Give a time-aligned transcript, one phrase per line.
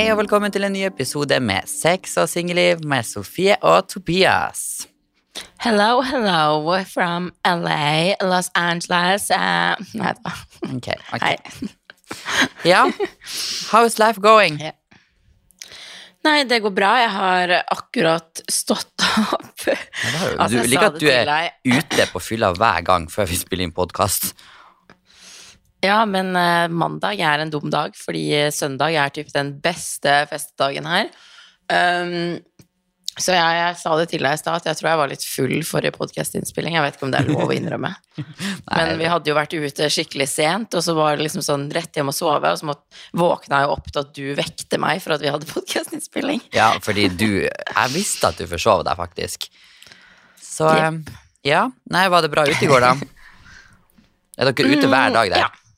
[0.00, 4.86] Hei og velkommen til en ny episode med Sex og singelliv med Sofie og Tobias.
[5.60, 10.32] Hello, hello from LA, Los Angeles uh, Nei da.
[10.70, 11.26] Ok, ok.
[11.26, 11.36] Hei.
[12.72, 12.86] Ja,
[13.74, 14.56] how is life going?
[16.24, 16.94] Nei, det går bra.
[17.02, 19.04] Jeg har akkurat stått
[19.36, 19.66] opp.
[19.68, 19.76] Ja,
[20.16, 23.68] har jo- Altså, liker at du er ute på fylla hver gang før vi spiller
[23.68, 24.32] inn podkast.
[25.80, 30.88] Ja, men eh, mandag er en dum dag, fordi søndag er typ den beste festdagen
[30.88, 31.08] her.
[31.70, 32.40] Um,
[33.20, 35.24] så jeg, jeg sa det til deg i stad, at jeg tror jeg var litt
[35.26, 36.76] full forrige podkastinnspilling.
[36.76, 37.90] Jeg vet ikke om det er lov å innrømme.
[38.76, 41.98] Men vi hadde jo vært ute skikkelig sent, og så var det liksom sånn rett
[41.98, 45.16] hjem og sove, og så måtte, våkna jeg opp til at du vekte meg for
[45.16, 46.44] at vi hadde podkastinnspilling.
[46.56, 49.50] Ja, fordi du Jeg visste at du forsov deg, faktisk.
[50.40, 51.00] Så Jepp.
[51.10, 51.64] eh, ja.
[51.92, 52.94] Nei, var det bra ute i går, da?
[54.40, 55.42] Er dere ute hver dag der?
[55.42, 55.69] Ja.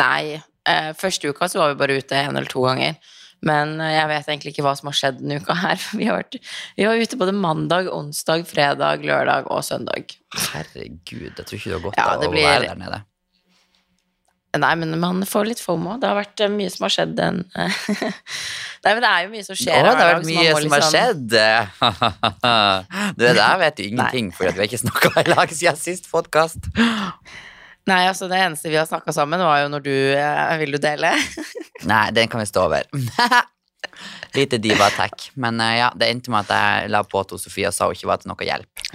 [0.00, 2.96] Nei, eh, første uka så var vi bare ute en eller to ganger.
[3.44, 5.80] Men eh, jeg vet egentlig ikke hva som har skjedd denne uka her.
[5.98, 6.36] Vi, har vært,
[6.78, 10.14] vi var ute både mandag, onsdag, fredag, lørdag og søndag.
[10.52, 13.02] Herregud, jeg tror ikke det har godt Ja, det å blir- være der nede.
[14.52, 15.94] Nei, men man får litt fomo.
[15.96, 17.38] Det har vært eh, mye som har skjedd den
[18.84, 20.64] Nei, men det er jo mye som Å, skjer det har vært mye som har
[20.66, 21.22] liksom- skjedd.
[23.16, 26.10] Du, det der vet du ingenting, for vi har ikke snakka i lag siden sist
[26.12, 26.68] podkast.
[27.90, 30.78] Nei, altså det eneste vi har snakka sammen, var jo når du eh, Vil du
[30.82, 31.10] dele?
[31.90, 32.86] Nei, den kan vi stå over.
[34.38, 35.32] Lite diva-attack.
[35.34, 37.98] Men eh, ja, det endte med at jeg la på til Sofie og sa hun
[37.98, 38.86] ikke var til noe hjelp.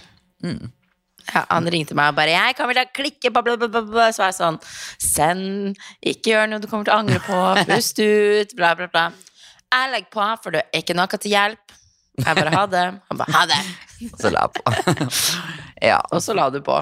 [1.28, 3.82] Ja, han ringte meg og bare 'Jeg kan vel da klikke på bla, bla, bla,
[3.84, 4.60] bla.' Så var jeg sånn
[5.04, 5.76] 'Send.
[6.00, 7.40] Ikke gjør noe du kommer til å angre på.
[7.68, 8.56] Pust ut.
[8.56, 9.12] Bla, bla, bla'.
[9.68, 11.76] Jeg legger på, for du er ikke noe til hjelp.
[12.24, 13.02] Jeg bare 'ha det'.
[13.12, 13.68] Han bare 'ha det'.
[14.14, 14.64] Og så la jeg på.
[15.92, 16.00] ja.
[16.12, 16.80] Og så la du på.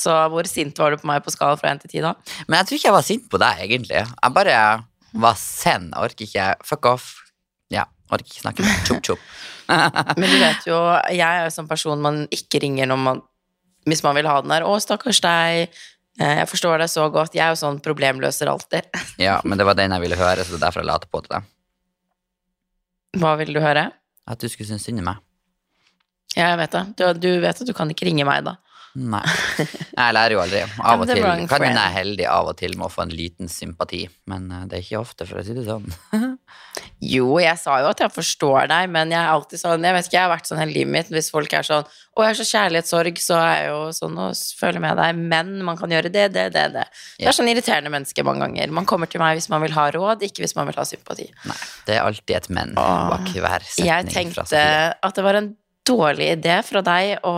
[0.00, 2.14] Så hvor sint var du på meg på skala fra 1 til 10 da?
[2.48, 4.00] Men jeg tror ikke jeg var sint på deg, egentlig.
[4.06, 4.58] Jeg bare
[5.20, 5.90] var send.
[5.92, 7.08] Jeg orker ikke Fuck off.
[7.74, 8.80] Ja, orker ikke snakke mer.
[8.88, 9.24] chop chop.
[10.18, 10.78] Men du vet jo,
[11.14, 13.20] jeg er jo sånn person man ikke ringer når man
[13.88, 15.68] Hvis man vil ha den der 'Å, stakkars deg'.
[16.20, 17.32] Eh, Jeg forstår deg så godt.
[17.34, 18.84] Jeg er jo sånn problemløser alltid.
[19.26, 21.08] Ja, men det var den jeg ville høre, så det er derfor jeg la det
[21.10, 21.46] på til deg.
[23.20, 23.90] Hva ville du høre?
[24.30, 25.16] At du skulle synes synd i meg.
[26.36, 26.82] Ja, jeg vet det.
[26.98, 28.56] Du, du vet at du kan ikke ringe meg da.
[28.98, 29.22] Nei.
[29.60, 30.64] Jeg lærer jo aldri.
[30.82, 33.14] Av og til kan hende jeg er heldig av og til med å få en
[33.14, 35.86] liten sympati, men eh, det er ikke ofte, for å si det sånn.
[37.00, 40.06] Jo, jeg sa jo at jeg forstår deg, men jeg er alltid sånn Jeg vet
[40.06, 41.08] ikke, jeg har vært sånn hele livet mitt.
[41.12, 44.42] Hvis folk er sånn 'Å, jeg har så kjærlighetssorg', så er jeg jo sånn og
[44.60, 45.22] føler med deg.
[45.32, 46.84] Men man kan gjøre det, det, det, det.
[47.18, 48.74] Det er sånn irriterende menneske mange ganger.
[48.76, 51.30] Man kommer til meg hvis man vil ha råd, ikke hvis man vil ha sympati.
[51.48, 51.58] Nei,
[51.88, 54.60] det er alltid et men bak hver setning Jeg tenkte
[55.00, 55.54] at det var en
[55.88, 57.34] dårlig idé fra deg å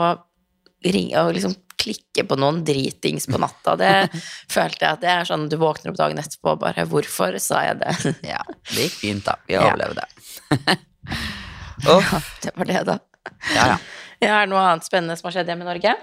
[0.85, 3.75] ringe og liksom klikke på noen dritings på natta.
[3.81, 3.93] Det
[4.55, 7.63] følte jeg at det er sånn du våkner opp dagen etterpå og bare 'Hvorfor sa
[7.67, 9.37] jeg det?' Ja, det gikk fint, da.
[9.49, 9.67] Vi Ja.
[9.67, 10.07] overlevde.
[11.87, 12.99] ja, Det var det, da.
[13.55, 13.77] Ja, ja.
[14.23, 15.95] Ja, er det noe annet spennende som har skjedd hjemme i Norge?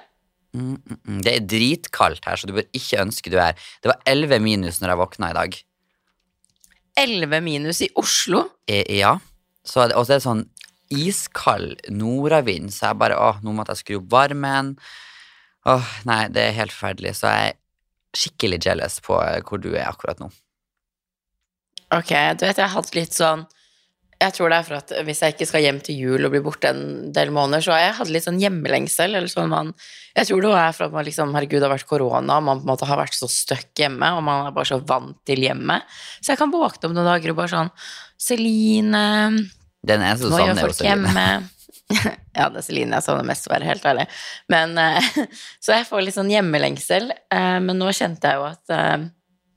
[0.52, 1.20] Mm, mm, mm.
[1.24, 3.54] Det er dritkaldt her, så du bør ikke ønske du er
[3.84, 5.56] Det var 11 minus når jeg våkna i dag.
[7.00, 8.44] 11 minus i Oslo.
[8.68, 9.14] E ja.
[9.64, 10.44] Så, og så er det sånn
[10.90, 14.74] iskald nordavind, så jeg bare Åh, nå måtte jeg skru opp varmen.
[15.70, 17.18] Åh, nei, det er helt forferdelig.
[17.20, 17.60] Så jeg er
[18.18, 20.32] skikkelig jealous på eh, hvor du er akkurat nå.
[21.94, 23.48] Ok, du vet, jeg har hatt litt sånn
[24.22, 26.42] Jeg tror det er for at hvis jeg ikke skal hjem til jul og bli
[26.46, 29.16] borte en del måneder, så har jeg hatt litt sånn hjemmelengsel.
[29.16, 29.72] Eller sånn man
[30.18, 32.62] Jeg tror det er for at man liksom Herregud, det har vært korona, og man
[32.62, 35.46] på en måte har vært så stuck hjemme, og man er bare så vant til
[35.46, 35.88] hjemmet.
[36.20, 37.74] Så jeg kan våkne om noen dager og bare sånn
[38.20, 39.06] Celine
[39.88, 41.28] Den eneste gjør savner folk hos Celine.
[42.38, 44.08] ja, det er Celine jeg savner mest, for å være helt ærlig.
[44.52, 45.12] Men, eh,
[45.64, 47.12] så jeg får litt sånn hjemmelengsel.
[47.16, 49.08] eh, men nå kjente jeg jo at eh,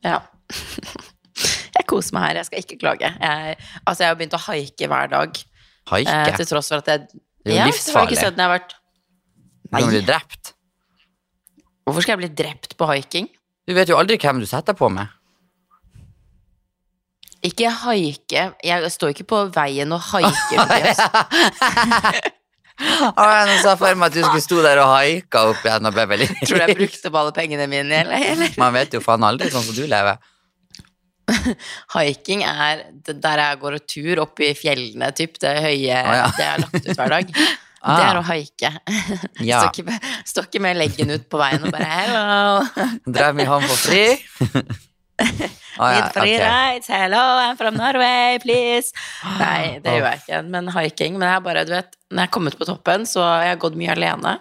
[0.07, 0.21] Ja.
[1.79, 2.41] jeg koser meg her.
[2.43, 3.11] Jeg skal ikke klage.
[3.19, 5.43] Jeg, altså, jeg har begynt å haike hver dag.
[5.91, 6.37] Haike.
[6.39, 8.15] til tross for at jeg Det er jo Ja, livsfarlig.
[8.15, 8.75] ikke jeg har vært
[9.67, 10.53] Du kan bli drept.
[11.83, 13.27] Hvorfor skal jeg bli drept på haiking?
[13.67, 15.11] Du vet jo aldri hvem du setter på med.
[17.43, 18.45] Ikke haike.
[18.63, 20.57] Jeg står ikke på veien og haiker.
[20.63, 21.01] Tobias.
[23.13, 26.05] Å, jeg så for meg at du skulle stå der og haika opp og ble
[26.15, 28.29] veldig Tror du jeg brukte opp alle pengene mine, eller?
[28.33, 28.55] eller?
[28.63, 30.23] Man vet jo faen aldri sånn som du lever.
[31.95, 35.39] Hiking er der jeg går og tur opp i fjellene, typ.
[35.43, 36.31] Det høye ah, ja.
[36.37, 37.35] Det er lagt ut hver dag.
[37.83, 37.97] Ah.
[37.99, 38.71] Det er å haike.
[39.43, 39.65] Ja.
[39.65, 39.99] Står, ikke
[40.31, 42.87] står ikke med leggen ut på veien og bare 'hello'.
[43.07, 45.59] Drive vi home for free.
[45.79, 46.49] Å, ja, Need free okay.
[46.75, 48.93] rides, hello, I'm from Norway, please.
[49.41, 50.41] Nei, det gjør jeg ikke.
[50.53, 53.23] Men hiking Men jeg har bare, du vet, når jeg har kommet på toppen, så
[53.25, 54.35] har jeg gått mye alene.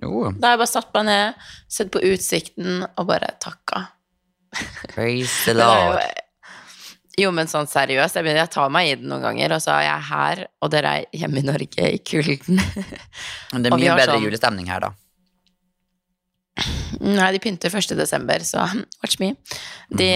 [0.00, 1.34] Jo, Da har jeg bare satt meg ned,
[1.68, 3.88] sett på utsikten og bare takka.
[4.94, 6.20] praise the det lord.
[7.20, 9.74] Jo, men sånn seriøst, jeg, begynner, jeg tar meg i den noen ganger, og så
[9.76, 12.62] er jeg her, og dere er hjemme i Norge i kulden.
[13.52, 14.90] Men det er mye bedre sånn- julestemning her, da.
[17.00, 17.94] Nei, de pynter 1.
[17.98, 18.64] desember, så
[19.00, 19.32] watch me.
[19.88, 20.08] De,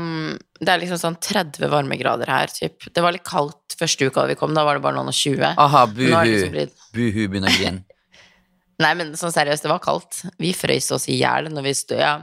[0.00, 0.36] mm.
[0.60, 2.88] det er liksom sånn 30 varmegrader her, typ.
[2.92, 5.54] Det var litt kaldt første uka vi kom, da var det bare noen og 20.
[5.54, 6.10] Aha, buhu.
[6.28, 7.84] liksom Buhu begynner å grine.
[8.82, 10.20] Nei, men sånn seriøst, det var kaldt.
[10.42, 12.16] Vi frøys oss i hjel når vi stod, ja.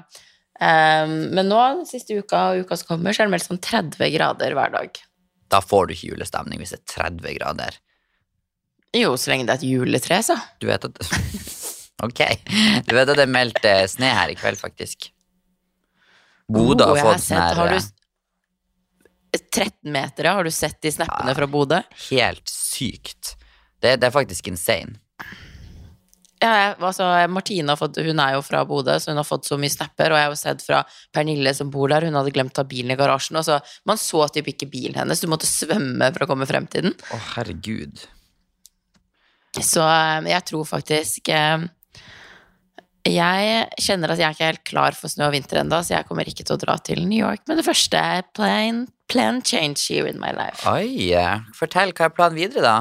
[0.61, 4.13] Um, men nå, siste uka og uka som kommer, så er det meldt sånn 30
[4.13, 5.01] grader hver dag.
[5.49, 7.81] Da får du ikke julestemning hvis det er 30 grader.
[8.93, 10.37] Jo, så lenge det er et juletre, så.
[10.61, 11.01] Du vet at
[12.01, 12.21] Ok.
[12.87, 15.11] Du vet at det er meldt snø sne her i kveld, faktisk.
[16.51, 17.79] Bodø har fått sånn her Har eh,
[19.33, 20.33] du 13 meter, ja?
[20.37, 21.37] Har du sett de snappene Ja.
[21.37, 21.79] fra Bodø?
[22.09, 23.35] helt sykt.
[23.81, 24.99] Det, det er faktisk insane.
[26.43, 29.55] Ja, altså, Martine har fått, hun er jo fra Bodø, så hun har fått så
[29.57, 30.11] mye snapper.
[30.11, 30.81] Og jeg har jo sett fra
[31.15, 33.39] Pernille som bor der, hun hadde glemt å ta bilen i garasjen.
[33.39, 36.67] Og så, man så typ ikke bilen hennes, du måtte svømme for å komme frem
[36.67, 36.97] til den.
[37.15, 38.03] Å, herregud.
[39.61, 41.63] Så eh, jeg tror faktisk eh,
[43.03, 46.07] Jeg kjenner at jeg er ikke helt klar for snø og vinter ennå, så jeg
[46.07, 47.99] kommer ikke til å dra til New York med det første.
[48.37, 50.63] Plan, plan change here in my life.
[50.71, 51.11] Oi.
[51.57, 52.77] Fortell, hva er planen videre, da?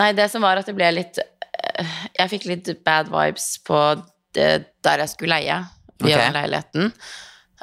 [0.00, 3.78] Nei, det som var at det ble litt eh, Jeg fikk litt bad vibes på
[4.34, 5.60] der jeg skulle leie
[6.00, 6.32] via okay.
[6.34, 6.92] leiligheten.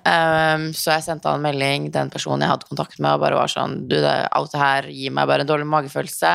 [0.07, 3.39] Um, så jeg sendte han en melding, den personen jeg hadde kontakt med, og bare
[3.39, 6.33] var sånn Du, alt det her gir meg bare en dårlig magefølelse.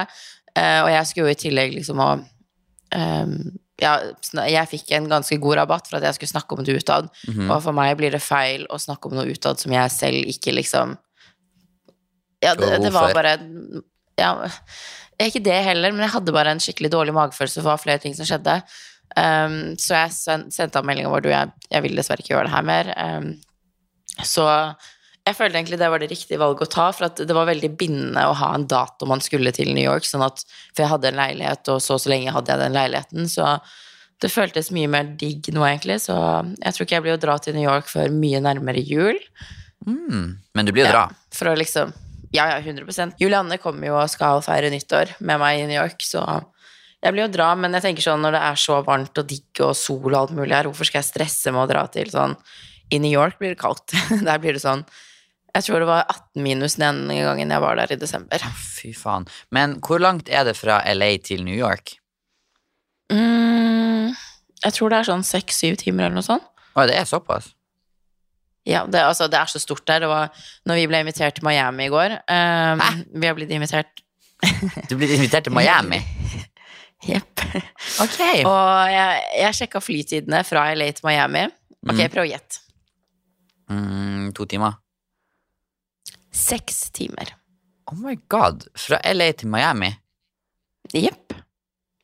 [0.53, 2.11] Uh, og jeg skulle jo i tillegg liksom å
[2.95, 3.37] um,
[3.83, 3.97] ja,
[4.47, 7.09] jeg fikk en ganske god rabatt for at jeg skulle snakke om det utad.
[7.29, 7.51] Mhm.
[7.51, 10.55] Og for meg blir det feil å snakke om noe utad som jeg selv ikke
[10.55, 10.97] liksom
[12.43, 13.37] Ja, det, det var bare
[14.19, 14.33] Ja,
[15.23, 18.27] ikke det heller, men jeg hadde bare en skikkelig dårlig magefølelse for flere ting som
[18.27, 18.57] skjedde.
[19.17, 20.15] Um, så jeg
[20.51, 22.91] sendte av meldinga vår du, jeg, jeg vil dessverre ikke gjøre det her mer.
[22.97, 23.29] Um,
[24.25, 24.47] så
[25.23, 27.71] jeg følte egentlig det var det riktige valget å ta, for at det var veldig
[27.79, 30.43] bindende å ha en dato man skulle til New York, sånn at,
[30.73, 33.57] for jeg hadde en leilighet, og så og så lenge hadde jeg den leiligheten, så
[34.23, 36.17] det føltes mye mer digg nå, egentlig, så
[36.59, 39.19] jeg tror ikke jeg blir å dra til New York før mye nærmere jul.
[39.87, 40.39] Mm.
[40.55, 41.05] Men du blir Ja, dra.
[41.35, 41.95] For å liksom
[42.33, 46.01] Ja, ja, 100% Julianne kommer jo og skal feire nyttår med meg i New York,
[46.07, 46.23] så
[47.03, 49.63] jeg blir jo dra, men jeg tenker sånn når det er så varmt og digg
[49.67, 52.37] og sol og alt mulig her, hvorfor skal jeg stresse med å dra til sånn
[52.95, 53.91] I New York blir det kaldt.
[54.27, 54.87] Der blir det sånn
[55.53, 58.45] Jeg tror det var 18 minus den gangen jeg var der i desember.
[58.57, 59.27] Fy faen.
[59.53, 61.99] Men hvor langt er det fra LA til New York?
[63.13, 64.15] Mm,
[64.65, 66.47] jeg tror det er sånn seks-syv timer eller noe sånt.
[66.73, 67.51] Å, det er såpass?
[68.65, 70.05] Ja, det, altså, det er så stort der.
[70.05, 72.17] Det var når vi ble invitert til Miami i går.
[72.31, 72.91] Um, Hæ?
[73.13, 74.03] vi har blitt invitert
[74.91, 76.01] Du ble invitert til Miami?
[77.11, 77.43] Jepp.
[78.01, 78.21] Ok.
[78.47, 81.45] Og jeg, jeg sjekka flytidene fra LA til Miami.
[81.83, 82.07] Ok, mm.
[82.15, 82.63] prøv å gjette.
[83.73, 84.79] Mm, to timer.
[86.33, 87.35] Seks timer.
[87.91, 88.67] Oh my god.
[88.79, 89.91] Fra LA til Miami?
[90.95, 91.35] Jepp.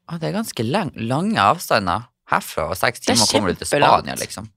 [0.08, 2.06] Ah, det er ganske lang, lange avstander.
[2.28, 3.70] Herfra og seks er timer kommer du til.
[3.72, 4.48] Spania, liksom.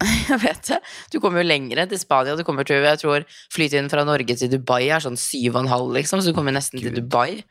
[0.30, 0.78] Jeg vet det.
[1.12, 2.36] Du kommer jo lenger til Spania.
[2.38, 5.72] Du kommer til, jeg tror flytiden fra Norge til Dubai er sånn syv og en
[5.72, 6.22] halv, liksom.
[6.24, 7.42] Så du kommer nesten til Dubai.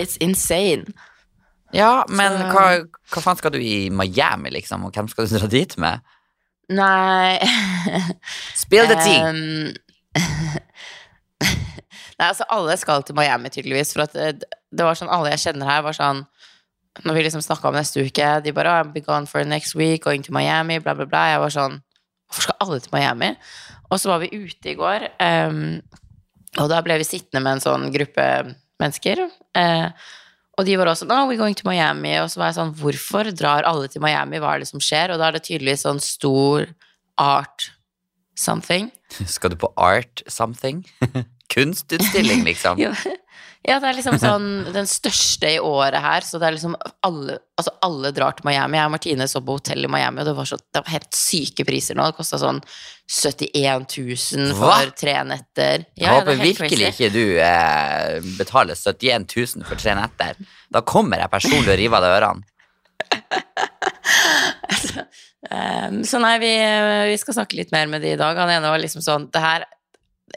[0.00, 0.88] It's insane.
[1.76, 2.66] Ja, men Så- hva,
[3.12, 4.84] hva faen skal du i Miami, liksom?
[4.88, 6.00] Og hvem skal du dra dit med?
[6.72, 7.36] Nei
[8.62, 9.18] Spill the tea!
[9.20, 9.74] Ehm,
[12.18, 15.48] Nei, altså alle skal til Miami tydeligvis, for at det, det var sånn alle jeg
[15.48, 16.24] kjenner her, var sånn
[17.02, 19.74] Når vi liksom snakka om neste uke, de bare oh, 'I'll be gone for next
[19.74, 21.24] week, going to Miami', bla, bla, bla.
[21.32, 21.80] Jeg var sånn
[22.30, 23.30] Hvorfor skal alle til Miami?
[23.90, 25.82] Og så var vi ute i går, um,
[26.62, 28.26] og da ble vi sittende med en sånn gruppe
[28.80, 29.20] mennesker.
[29.54, 29.90] Uh,
[30.58, 33.30] og de var også 'Oh, we're going to Miami', og så var jeg sånn 'Hvorfor
[33.34, 34.38] drar alle til Miami?
[34.38, 36.66] Hva er det som skjer?' Og da er det tydeligvis sånn stor
[37.18, 37.70] art
[38.38, 38.90] something.
[39.26, 40.84] Skal du på art something?
[41.54, 42.80] Kunstutstilling, liksom?
[43.64, 46.74] Ja, det er liksom sånn den største i året her, så det er liksom
[47.06, 48.76] alle Altså, alle drar til Miami.
[48.76, 51.14] Jeg og Martine så på hotell i Miami, og det var, så, det var helt
[51.14, 52.02] syke priser nå.
[52.10, 52.58] Det kosta sånn
[53.06, 54.90] 71 000 for Hva?
[54.98, 55.84] tre netter.
[55.94, 56.90] Ja, jeg håper er virkelig crazy.
[56.90, 60.34] ikke du eh, betaler 71 000 for tre netter.
[60.74, 62.42] Da kommer jeg personlig og river av deg ørene.
[65.50, 66.52] Um, så nei, vi,
[67.10, 68.38] vi skal snakke litt mer med de i dag.
[68.40, 69.66] Han ene var liksom sånn Det her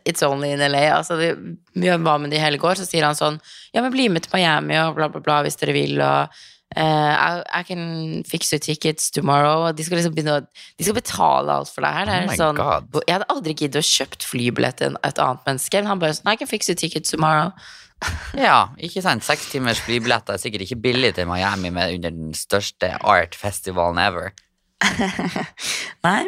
[0.05, 0.83] It's only in LA.
[0.97, 1.31] Altså, vi,
[1.73, 3.39] vi var med de hele går, så sier han sånn
[3.73, 6.35] Ja, men bli med til Miami og bla, bla, bla hvis dere vil, og
[6.75, 9.67] uh, I, I can fix you tickets tomorrow.
[9.67, 10.45] Og de skal liksom begynne å
[10.77, 12.11] De skal betale alt for deg her.
[12.11, 13.01] Det er Oh sånn, God.
[13.07, 15.81] Jeg hadde aldri giddet å kjøpt flybillett til et annet menneske.
[15.81, 17.53] Men han bare sånn I can fix you tickets tomorrow.
[18.37, 19.25] Ja, ikke sant?
[19.25, 24.35] Seks timers flybilletter er sikkert ikke billig til Miami med under den største art-festivalen ever.
[26.07, 26.23] Nei.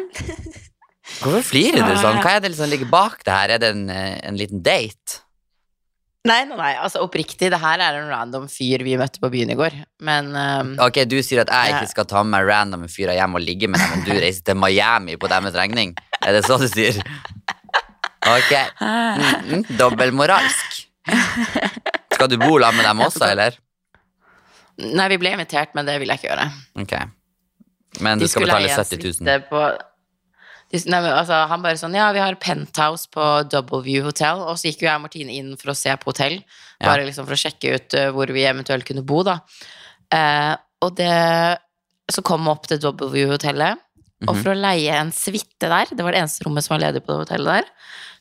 [1.20, 2.20] Hvorfor flirer du sånn?
[2.22, 3.56] Hva er det som ligger bak det her?
[3.56, 5.20] Er det en, eh, en liten date?
[6.28, 9.54] Nei, nei, nei, altså oppriktig, det her er en random fyr vi møtte på byen
[9.54, 9.76] i går.
[10.04, 13.38] Men um, Ok, du sier at jeg ikke skal ta med meg random fyrer hjem
[13.38, 15.94] og ligge med dem, men du reiser til Miami på deres regning?
[16.20, 17.00] Er det så du sier?
[18.28, 18.52] Ok.
[18.80, 19.78] Mm -mm.
[19.78, 20.84] Dobbeltmoralsk.
[22.12, 23.56] Skal du bo sammen med dem også, eller?
[24.76, 26.50] Nei, vi ble invitert, men det vil jeg ikke gjøre.
[26.84, 26.94] Ok.
[27.98, 29.42] Men du skal betale 70 000?
[29.50, 29.64] På,
[30.70, 34.38] de, nei, altså, han bare sånn Ja, vi har penthouse på W Hotel.
[34.46, 36.36] Og så gikk jo jeg og Martine inn for å se på hotell.
[36.78, 36.86] Ja.
[36.92, 39.40] Bare liksom for å sjekke ut uh, hvor vi eventuelt kunne bo, da.
[40.14, 40.54] Uh,
[40.86, 41.58] og det
[42.10, 43.78] Så kom vi opp til W-hotellet.
[44.28, 44.42] Og Mhm.
[44.42, 47.12] for å leie en suite der, det var det eneste rommet som var ledig på
[47.14, 47.66] det hotellet der,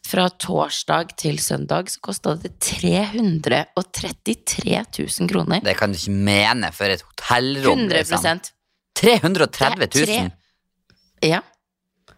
[0.08, 4.86] fra torsdag til søndag så kosta det 333
[5.20, 5.60] 000 kroner.
[5.66, 7.80] Det kan du ikke mene for et hotellrom.
[7.90, 8.40] 100 Liksom.
[9.00, 10.30] 330 Det er 000?
[10.30, 11.42] tre- Ja.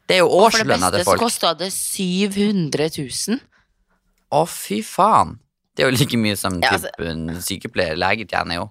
[0.08, 3.40] Det er jo Og for det beste til så kosta det 700 000.
[4.32, 5.38] Å, fy faen.
[5.76, 7.96] Det er jo like mye som Ja, altså- en sykepleier.
[8.00, 8.70] Lege tjener jo.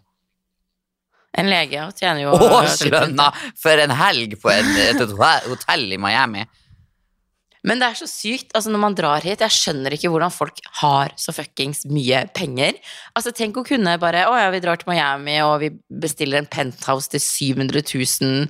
[1.39, 5.13] En lege tjener jo Årslønna for en helg på et, et
[5.47, 6.45] hotell i Miami.
[7.69, 8.55] Men det er så sykt.
[8.57, 12.79] altså Når man drar hit, jeg skjønner ikke hvordan folk har så fuckings mye penger.
[13.15, 16.49] Altså Tenk å kunne bare Å ja, vi drar til Miami, og vi bestiller en
[16.49, 18.49] penthouse til 700 000.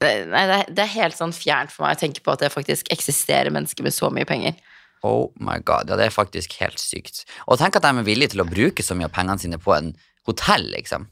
[0.00, 2.52] Det- Nei, det det er helt sånn fjernt for meg å tenke på at det
[2.52, 4.56] faktisk eksisterer mennesker med så mye penger.
[5.04, 7.24] Oh my god, ja det er faktisk helt sykt.
[7.46, 9.76] Og tenk at de er villige til å bruke så mye av pengene sine på
[9.76, 9.92] en
[10.26, 11.06] hotell, liksom.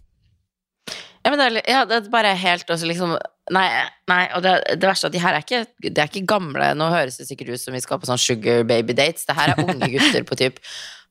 [1.25, 3.15] Ja, men det er, ja, det er bare helt også liksom
[3.53, 3.67] Nei,
[4.09, 6.71] nei og det, det verste er at de her er ikke, de er ikke gamle.
[6.79, 9.27] Nå høres det sikkert ut som vi skal på sånn sugar baby dates.
[9.29, 10.61] Det her er unge gutter på typ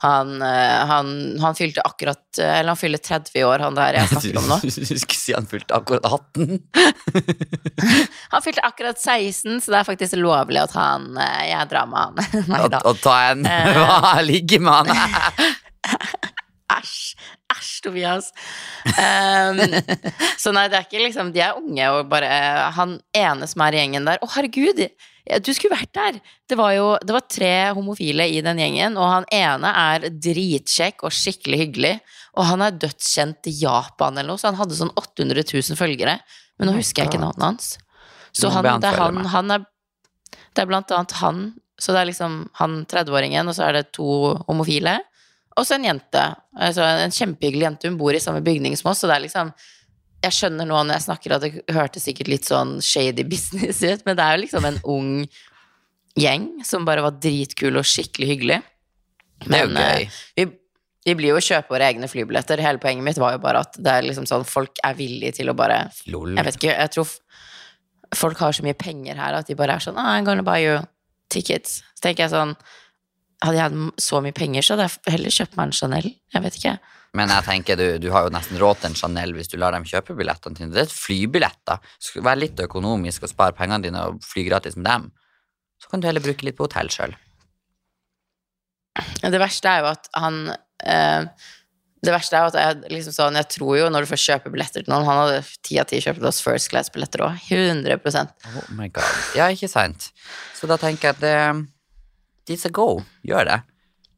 [0.04, 4.40] Han, eh, han, han fylte akkurat Eller han fyller 30 år, han der jeg snakker
[4.42, 4.58] om nå.
[4.66, 6.58] Du skulle si han fylte akkurat 18.
[8.34, 12.00] Han fylte akkurat 16, så det er faktisk lovlig at han en Jeg drar med
[12.02, 12.34] han.
[12.52, 12.82] Nei da.
[12.82, 13.78] Å ta en Eh.
[13.78, 15.54] Hva, ligger med han.
[16.74, 17.13] Æsj.
[17.63, 18.29] Æsj, Tobias.
[18.84, 19.63] Um,
[20.43, 22.27] så nei, det er ikke liksom De er unge, og bare
[22.75, 24.84] Han ene som er i gjengen der Å, herregud!
[25.39, 26.17] Du skulle vært der!
[26.51, 31.05] Det var jo det var tre homofile i den gjengen, og han ene er dritkjekk
[31.08, 31.93] og skikkelig hyggelig.
[32.36, 36.17] Og han er dødskjent i Japan eller noe, så han hadde sånn 800 000 følgere.
[36.60, 37.70] Men nå Oh husker jeg ikke navnet hans.
[38.36, 39.65] Så han, det, er han, han er
[40.58, 41.41] Det er blant annet han
[41.77, 44.98] Så det er liksom han 30-åringen, og så er det to homofile.
[45.57, 46.24] Og så en jente.
[46.57, 47.89] Altså en kjempehyggelig jente.
[47.89, 49.53] Hun bor i samme bygning som oss, så det er liksom
[50.24, 54.05] Jeg skjønner nå når jeg snakker at det hørtes sikkert litt sånn shady business ut,
[54.07, 55.10] men det er jo liksom en ung
[56.15, 58.60] gjeng som bare var dritkul og skikkelig hyggelig.
[59.43, 60.22] Det er jo Men, eh, gøy.
[60.38, 60.45] Vi,
[61.10, 62.62] vi blir jo å kjøpe våre egne flybilletter.
[62.63, 65.51] Hele poenget mitt var jo bare at det er liksom sånn folk er villige til
[65.51, 66.38] å bare Lol.
[66.38, 67.12] Jeg vet ikke, jeg tror
[68.15, 70.62] folk har så mye penger her at de bare er sånn ah, I'm gonna buy
[70.63, 70.79] you
[71.33, 71.81] tickets.
[71.98, 72.55] Så tenker jeg sånn
[73.44, 76.12] Hadde jeg hatt så mye penger, så hadde jeg heller kjøpt meg en Chanel.
[76.34, 76.76] Jeg vet ikke.
[77.14, 79.76] Men jeg tenker du, du har jo nesten råd til en Chanel hvis du lar
[79.76, 80.72] dem kjøpe billettene dine.
[80.74, 81.76] Det er flybilletter.
[81.76, 82.24] da.
[82.26, 85.12] Vær litt økonomisk og spar pengene dine og fly gratis med dem.
[85.84, 87.14] Så kan du heller bruke litt på hotell sjøl.
[89.22, 90.36] Det verste er jo at han
[90.86, 91.24] eh,
[92.04, 94.54] Det verste er jo at jeg liksom sånn Jeg tror jo når du først kjøper
[94.54, 97.40] billetter til noen Han hadde ti av ti kjøpt oss First Class-billetter òg.
[97.50, 99.18] 100% Oh my god.
[99.38, 100.12] Ja, ikke sant.
[100.54, 101.38] Så da tenker jeg at det,
[102.50, 103.04] It's a go.
[103.24, 103.60] Gjør det.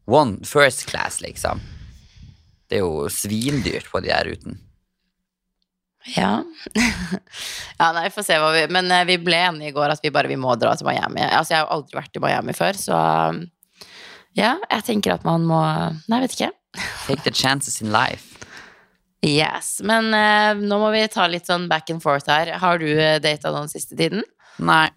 [0.05, 1.62] One first class, liksom.
[2.70, 4.60] Det er jo svindyrt på de her ruten.
[6.15, 6.44] Ja.
[7.79, 10.12] ja, nei, får se hva vi Men eh, vi ble enige i går at vi
[10.13, 11.24] bare vi må dra til Miami.
[11.25, 13.00] Altså, jeg har jo aldri vært i Miami før, så
[13.34, 13.41] um,
[14.38, 15.62] ja, jeg tenker at man må
[16.12, 16.51] Nei, vet ikke.
[17.08, 18.36] Take the chances in life.
[19.25, 19.79] Yes.
[19.82, 22.53] Men eh, nå må vi ta litt sånn back and forth her.
[22.62, 24.22] Har du uh, data den siste tiden?
[24.62, 24.89] Nei,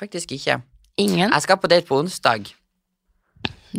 [0.00, 0.62] faktisk ikke.
[1.00, 1.30] Ingen?
[1.32, 2.50] Jeg skal på date på onsdag.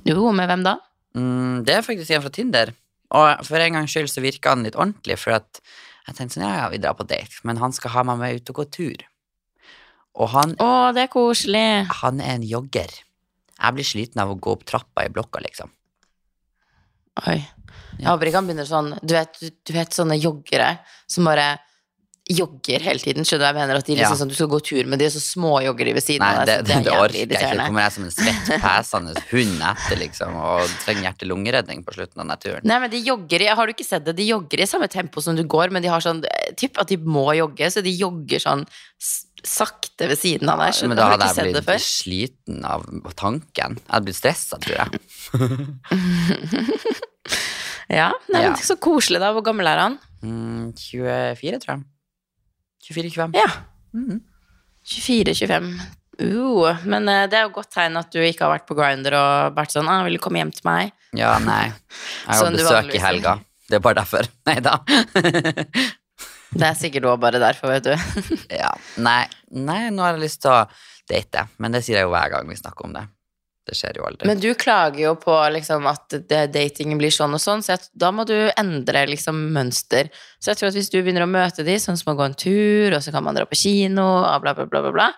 [0.07, 0.77] Jo, med hvem da?
[1.17, 2.73] Mm, det er faktisk en fra Tinder.
[3.11, 5.59] Og for en gangs skyld så virka han litt ordentlig, for at
[6.07, 8.39] jeg tenkte sånn, ja, ja, vi drar på date, men han skal ha meg med
[8.39, 9.03] ut og gå tur.
[10.19, 11.67] Og han, Å, det er koselig.
[12.01, 12.91] han er en jogger.
[13.61, 15.69] Jeg blir sliten av å gå opp trappa i blokka, liksom.
[17.27, 17.37] Oi.
[17.99, 20.69] Jeg håper ikke han begynner sånn Du vet, du, du vet sånne joggere
[21.11, 21.57] som bare
[22.29, 23.25] jogger hele tiden.
[23.25, 23.75] Skjønner du hva jeg mener?
[23.81, 24.19] At de liksom Ja.
[24.21, 26.45] sånn, Du skal gå tur med de, og så småjogger de ved siden Nei, av
[26.45, 26.45] deg.
[26.47, 27.49] det, det, det er orker jeg ikke.
[27.57, 32.19] Det kommer jeg som en svett, pesende hund etter, liksom, og trenger hjerte-lungeredning på slutten
[32.21, 32.61] av naturen.
[32.63, 34.15] Nei, men de jogger i, Har du ikke sett det?
[34.15, 36.21] De jogger i samme tempo som du går, men de har sånn
[36.55, 38.65] Tipp typ at de må jogge, så de jogger sånn
[39.43, 40.69] sakte ved siden av deg.
[40.69, 41.03] Men Skjønner da?
[41.09, 41.79] Har du hadde jeg sett blitt før?
[41.81, 42.85] sliten av
[43.17, 43.75] tanken.
[43.81, 44.89] Jeg hadde blitt stressa, tror jeg.
[47.91, 48.49] Ja, nei, Ja.
[48.51, 49.33] men Så koselig, da.
[49.35, 49.97] Hvor gammel er han?
[50.23, 51.83] Mm, 24, tror jeg.
[52.89, 53.37] 24-25.
[53.37, 53.49] Ja.
[53.93, 54.21] Mhm.
[54.91, 55.73] 24-25.
[56.21, 59.15] Uh, men eh, det er jo godt tegn at du ikke har vært på Grinder
[59.17, 61.71] og vært sånn ah, 'Vil du komme hjem til meg?' Ja, nei.
[61.71, 63.39] Jeg har Sånn besøk i helga.
[63.69, 64.27] Det er bare derfor.
[64.49, 64.77] Nei da.
[66.51, 68.37] Det er sikkert også bare derfor, vet du.
[68.51, 68.73] ja.
[68.99, 69.23] Nei,
[69.55, 70.65] nei, nå har jeg lyst til å
[71.07, 73.05] date, men det sier jeg jo hver gang vi snakker om det.
[73.67, 74.25] Det skjer jo aldri.
[74.25, 78.09] Men du klager jo på liksom, at datingen blir sånn og sånn, så jeg, da
[78.15, 80.09] må du endre liksom, mønster.
[80.41, 82.37] Så jeg tror at hvis du begynner å møte de, sånn som å gå en
[82.37, 84.07] tur, og så kan man dra på kino,
[84.41, 85.11] bla, bla, bla, bla,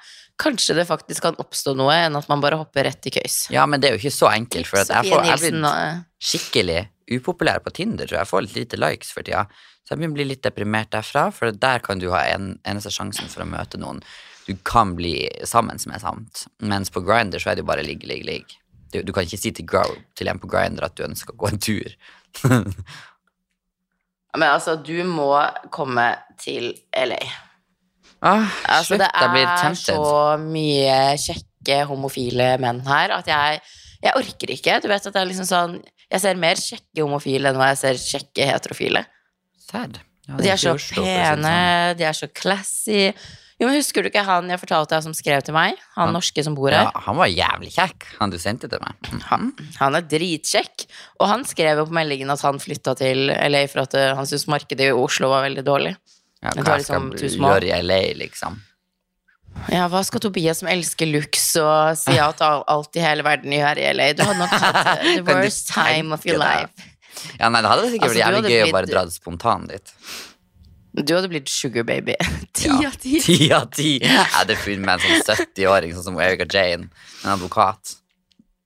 [0.44, 3.46] kanskje det faktisk kan oppstå noe enn at man bare hopper rett i køys.
[3.54, 6.82] Ja, men det er jo ikke så enkelt, for jeg, får, jeg blir skikkelig
[7.14, 8.26] upopulær på Tinder, tror jeg.
[8.26, 9.46] Jeg får litt lite likes for tida.
[9.84, 12.92] Så jeg begynner å bli litt deprimert derfra, for der kan du ha en, eneste
[12.94, 14.00] sjansen for å møte noen
[14.48, 15.16] du kan bli
[15.48, 16.46] sammen med sant.
[16.60, 18.58] Mens på Grinder så er det jo bare ligg, ligg, ligg.
[18.94, 21.40] Du, du kan ikke si til, Grow, til en på Grinder at du ønsker å
[21.40, 21.96] gå en tur.
[24.34, 25.30] Men altså, du må
[25.74, 26.08] komme
[26.42, 27.22] til LA.
[28.26, 29.10] ah, Altså, slutt, det
[29.46, 33.62] er så mye kjekke homofile menn her at jeg,
[34.04, 34.80] jeg orker ikke.
[34.84, 35.78] Du vet at det er liksom sånn
[36.10, 39.06] Jeg ser mer kjekke homofile enn hva jeg ser kjekke heterofile.
[39.64, 40.02] Sad.
[40.28, 41.98] Ja, de er så pene, sånn.
[42.00, 43.08] de er så classy.
[43.62, 45.78] Jo, men Husker du ikke han jeg fortalte deg som skrev til meg?
[45.96, 46.90] Han Han- norske som bor her?
[46.90, 48.96] Ja, han var jævlig kjekk, han du sendte til meg.
[49.12, 49.54] Mhm.
[49.80, 50.86] Han er dritkjekk.
[51.20, 54.26] Og han skrev jo på meldingen at han flytta til LA for at eh, han
[54.26, 55.96] syntes markedet i Oslo var veldig dårlig.
[56.44, 58.60] Ja, hva var jeg skal du gjøre i LA, liksom.
[59.72, 63.78] Ja, hva skal Tobias som elsker lux og si at alt i hele verden gjør
[63.80, 64.10] i LA?
[64.18, 66.74] Du hadde nok hatt eh, the worst time of your life.
[67.40, 69.70] Ja, nei, det hadde sikkert Altså, vært altså, jævlig gøy å bare dra det spontant
[69.70, 69.94] dit.
[70.94, 72.14] Du hadde blitt sugar baby.
[72.54, 72.90] Ti Ja.
[72.92, 73.18] av ti.
[73.26, 73.92] Ti av ti.
[74.04, 76.90] Jeg hadde funnet meg en sånn 70-åring, sånn som Erika Jane,
[77.24, 77.96] en advokat.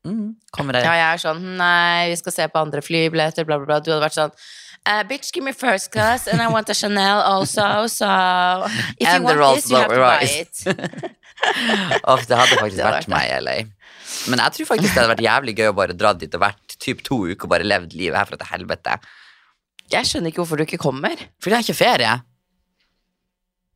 [0.07, 1.07] Mm, kommer Ja, jeg.
[1.13, 3.79] er sånn Nei, vi skal se på andre flybilletter, bla, bla, bla.
[3.84, 4.35] Du hadde vært sånn
[4.87, 8.07] Uh, Bitch, give me first class, and I want a Chanel also, so
[8.98, 10.63] if you want this, you have to buy it.
[12.07, 13.55] oh, det hadde faktisk Det vært vært meg i LA.
[14.31, 16.77] Men jeg tror faktisk det hadde vært jævlig gøy å bare dra dit og vært
[16.79, 18.96] typ to uker og bare levd livet herfra til helvete.
[19.91, 21.15] Jeg skjønner ikke hvorfor du ikke kommer.
[21.39, 22.15] For det er ikke ferie.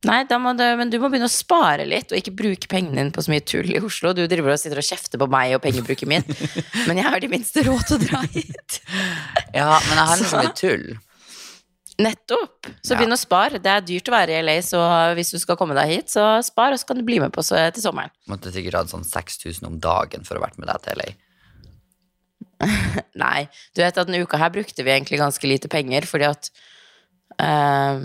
[0.02, 3.22] Nei, du, men du må begynne å spare litt, og ikke bruke pengene dine på
[3.22, 4.10] så mye tull i Oslo.
[4.18, 6.26] Du driver og sitter og kjefter på meg og pengebruken min,
[6.88, 8.80] men jeg har de minste råd til å dra hit.
[9.54, 10.86] Ja, men jeg har Så- mye tull.
[12.02, 12.66] Nettopp.
[12.82, 12.98] Så Ja.
[12.98, 13.60] begynn å spare.
[13.62, 14.80] Det er dyrt å være i LA, så
[15.14, 17.44] hvis du skal komme deg hit, så spar, og så kan du bli med på
[17.46, 18.10] så, til sommeren.
[18.32, 21.12] Måtte sikkert hatt sånn 6000 om dagen for å ha vært med deg til LA.
[23.24, 26.50] Nei, du vet at denne uka her brukte vi egentlig ganske lite penger, fordi at
[27.42, 28.02] eh,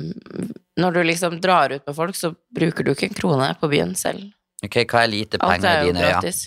[0.78, 3.96] når du liksom drar ut med folk, så bruker du ikke en krone på byen
[3.98, 4.30] selv.
[4.66, 6.14] Ok, hva er lite Alt penger er i jo dine øyne?
[6.16, 6.44] gratis.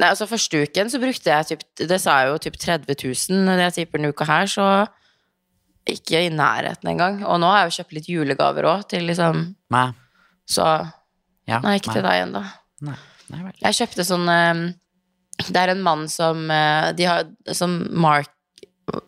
[0.00, 3.42] Nei, altså Første uken så brukte jeg typ Det sa jeg jo typ 30 000.
[3.44, 4.66] Når jeg tipper denne uka her, så
[5.90, 7.18] ikke i nærheten engang.
[7.28, 9.42] Og nå har jeg jo kjøpt litt julegaver òg, til liksom
[9.76, 9.86] Nei.
[10.48, 10.64] Så
[11.50, 12.40] Ja, Nei, ikke til deg ennå.
[12.86, 12.96] Nei.
[13.30, 13.40] Nei.
[13.60, 14.62] Jeg kjøpte sånn eh,
[15.48, 18.32] Det er en mann som eh, De har sånn mark...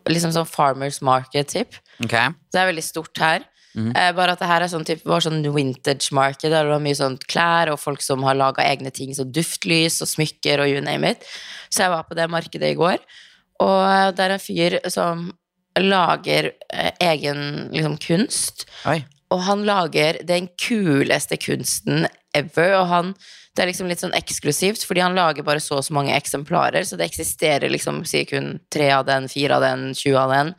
[0.07, 1.75] Liksom sånn Farmers Market-typ.
[2.05, 2.31] Okay.
[2.55, 3.43] Det er veldig stort her.
[3.75, 3.89] Mm.
[4.15, 6.99] Bare at det her er sånn typ, var sånn vintage market, der det var mye
[6.99, 10.83] sånn klær og folk som har laga egne ting, som duftlys og smykker og you
[10.85, 11.25] name it.
[11.73, 13.01] Så jeg var på det markedet i går,
[13.65, 15.31] og eh, det er en fyr som
[15.81, 16.53] lager
[17.01, 18.67] egen liksom, kunst.
[18.87, 19.01] Oi.
[19.33, 23.15] Og han lager den kuleste kunsten ever, og han
[23.53, 26.87] det er liksom litt sånn eksklusivt, fordi han lager bare så og så mange eksemplarer,
[26.89, 30.55] så det eksisterer liksom sier kun tre av den, fire av den, 20 av den.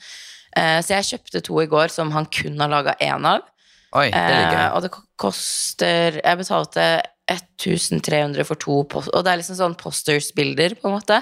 [0.57, 3.47] Eh, så jeg kjøpte to i går som han kun har laga én av.
[3.93, 4.89] Oi, det Eh, og det
[5.21, 10.97] koster Jeg betalte 1300 for to poster, Og det er liksom sånn posters-bilder, på en
[10.97, 11.21] måte.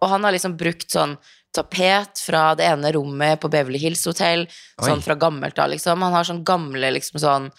[0.00, 1.16] Og han har liksom brukt sånn
[1.52, 4.46] tapet fra det ene rommet på Beverly Hills Hotel,
[4.78, 5.02] sånn Oi.
[5.02, 6.00] fra gammelt av, liksom.
[6.00, 7.50] Han har sånn gamle liksom sånn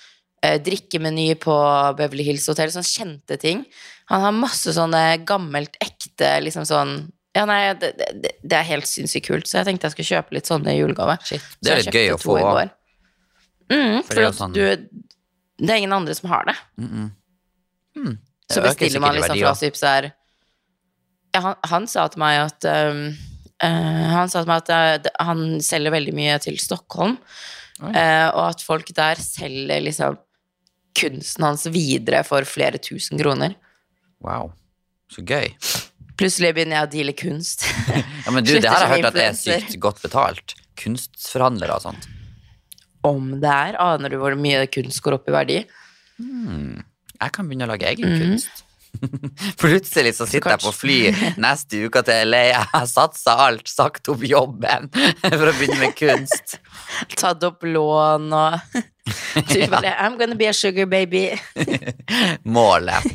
[0.42, 1.54] drikkemeny på
[1.98, 3.66] Beverly Hills Hotel, Sånne kjente ting.
[4.10, 6.96] Han har masse sånne gammelt, ekte, liksom sånn
[7.38, 10.36] Ja, nei, det, det, det er helt sinnssykt kult, så jeg tenkte jeg skulle kjøpe
[10.36, 11.16] litt sånne i julegave.
[11.24, 11.46] Shit.
[11.64, 12.36] Det er litt gøy å få.
[12.42, 12.74] òg.
[13.72, 15.06] Mm, For det sånn- du,
[15.62, 16.58] det er ingen andre som har det.
[16.82, 17.12] Mm -mm.
[17.96, 18.18] Mm.
[18.52, 20.12] Så bestiller man liksom fra typ her
[21.34, 23.06] ja, han, han sa til meg at um,
[23.64, 27.18] uh, Han sa til meg at uh, han selger veldig mye til Stockholm,
[27.82, 30.18] eh, og at folk der selger liksom
[30.98, 33.56] kunsten hans videre for flere tusen kroner.
[34.22, 34.52] Wow.
[35.12, 35.50] Så gøy.
[36.20, 37.66] Plutselig begynner jeg å deale kunst.
[38.26, 40.54] Ja, men du, Det det har jeg hørt at det er sykt godt betalt.
[40.78, 42.04] Kunstforhandlere og sånt.
[43.08, 45.56] Om det er, aner du hvor mye kunst går opp i verdi?
[46.22, 46.84] Hmm.
[47.18, 48.22] Jeg kan begynne å lage egen Mhm.
[48.22, 48.62] kunst.
[49.62, 50.98] Plutselig så sitter jeg på fly
[51.42, 52.44] neste uke til LA.
[52.52, 54.90] Jeg har satsa alt, sagt opp jobben
[55.24, 56.58] for å begynne med kunst.
[57.22, 58.82] Tatt opp lån og
[59.50, 61.30] Du bare I'm gonna be a sugar baby.
[62.44, 63.08] Målet.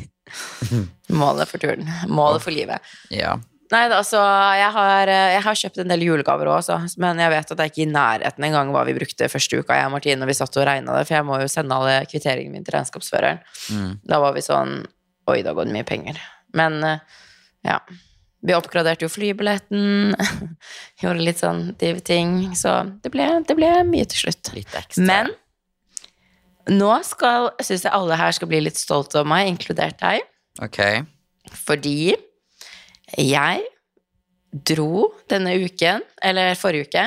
[1.07, 1.87] Målet for turen.
[2.11, 2.83] Målet for livet.
[3.13, 3.37] Ja.
[3.67, 4.19] Nei, altså,
[4.55, 6.67] jeg har, eh, jeg har kjøpt en del julegaver òg,
[7.03, 9.75] men jeg vet at det er ikke i nærheten engang hva vi brukte første uka,
[9.75, 11.97] jeg og Martine, når vi satt og regna det, for jeg må jo sende alle
[12.07, 13.41] kvitteringene mine til regnskapsføreren.
[13.75, 13.91] Mm.
[14.07, 14.77] Da var vi sånn
[15.27, 16.19] Oi, da går det mye penger.
[16.55, 16.99] Men eh,
[17.67, 17.79] ja.
[18.47, 20.13] Vi oppgraderte jo flybilletten.
[21.01, 22.53] Gjorde litt sånn dive ting.
[22.55, 24.53] Så det ble, det ble mye til slutt.
[24.55, 25.03] Litt ekstra.
[25.09, 25.33] Men
[26.67, 30.23] nå skal syns jeg alle her skal bli litt stolte av meg, inkludert deg.
[30.63, 30.79] Ok.
[31.65, 32.13] Fordi
[33.17, 33.65] jeg
[34.67, 37.05] dro denne uken, eller forrige uke,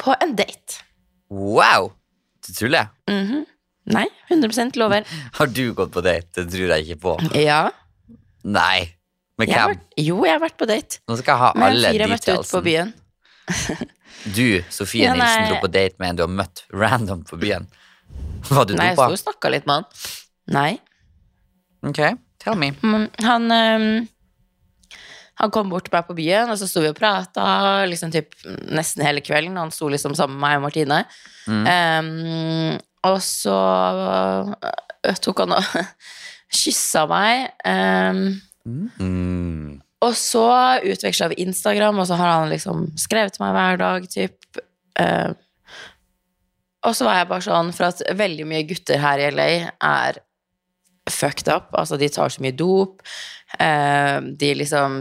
[0.00, 0.80] på en date.
[1.30, 1.92] Wow!
[2.46, 2.88] Du tuller?
[3.08, 3.44] Mhm.
[3.90, 5.06] Nei, 100% lover.
[5.38, 6.30] Har du gått på date?
[6.42, 7.16] Det tror jeg ikke på.
[7.38, 7.62] Ja.
[8.46, 8.88] Nei.
[9.40, 9.78] Med hvem?
[9.96, 12.90] jo, jeg har vært på date Nå skal jeg ha med alle jeg byen.
[14.36, 15.24] Du, Sofie Ja, nei.
[15.24, 17.68] Nilsen, dro på date med en du har møtt random på byen.
[18.50, 19.06] Var du Nei, dro jeg på?
[19.06, 19.86] sto og snakka litt med han.
[20.52, 20.72] Nei.
[21.88, 22.00] Ok,
[22.42, 22.72] tell me.
[23.24, 23.86] Han um,
[25.40, 27.46] Han kom bort til meg på byen, og så sto vi og prata
[27.88, 28.12] liksom
[28.76, 29.56] nesten hele kvelden.
[29.56, 30.98] Han sto liksom sammen med meg og Martine.
[31.48, 31.62] Mm.
[31.64, 32.74] Ehm,
[33.06, 33.56] og så
[35.06, 35.74] øh, tok han og
[36.60, 37.50] kyssa meg.
[37.64, 39.80] Um, Mm.
[40.04, 40.42] og så
[40.84, 44.60] utveksla vi Instagram, og så har han liksom skrevet til meg hver dag, typ.
[45.00, 45.32] Eh,
[46.84, 49.48] og så var jeg bare sånn, for at veldig mye gutter her i LA
[49.80, 50.20] er
[51.10, 51.72] fucked up.
[51.76, 53.00] Altså, de tar så mye dop.
[53.58, 55.00] Uh, de liksom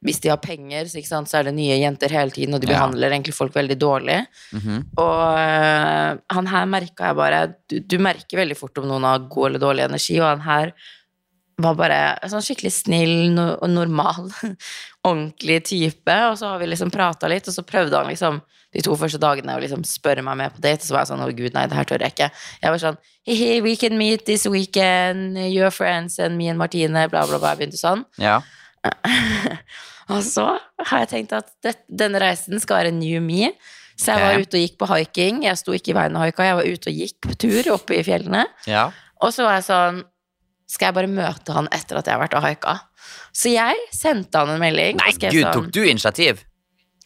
[0.00, 2.70] Hvis de har penger, så, sant, så er det nye jenter hele tiden, og de
[2.70, 2.78] Ja.
[2.78, 4.20] behandler egentlig folk veldig dårlig.
[4.56, 4.78] Mhm.
[4.96, 9.26] Og uh, han her merka jeg bare du, du merker veldig fort om noen har
[9.28, 10.72] god eller dårlig energi, og han her
[11.60, 11.98] var bare
[12.32, 14.30] sånn skikkelig snill no, og normal,
[15.10, 16.16] ordentlig type.
[16.30, 18.40] Og så har vi liksom prata litt, og så prøvde han liksom
[18.72, 21.10] de to første dagene å liksom spørre meg med på date, og så var jeg
[21.10, 22.28] sånn å gud, nei, det her tør jeg ikke.
[22.62, 26.94] Jeg var sånn Hihi, we can meet this weekend, your friends and me and Martine,
[27.10, 27.50] bla, bla, bla.
[27.52, 28.06] Jeg begynte sånn.
[28.22, 28.38] Ja.
[30.10, 30.46] Og så
[30.88, 33.52] har jeg tenkt at det, denne reisen skal være new me.
[34.00, 35.42] Så jeg var ute og gikk på hiking.
[35.44, 37.98] Jeg sto ikke i veien og haika, jeg var ute og gikk på tur oppe
[38.00, 38.46] i fjellene.
[38.70, 38.88] ja.
[39.20, 39.98] Og så var jeg sånn
[40.70, 42.72] Skal jeg bare møte han etter at jeg har vært og haika?
[43.36, 44.96] Så jeg sendte han en melding.
[44.96, 46.40] Nei, gud, sånn, tok du initiativ?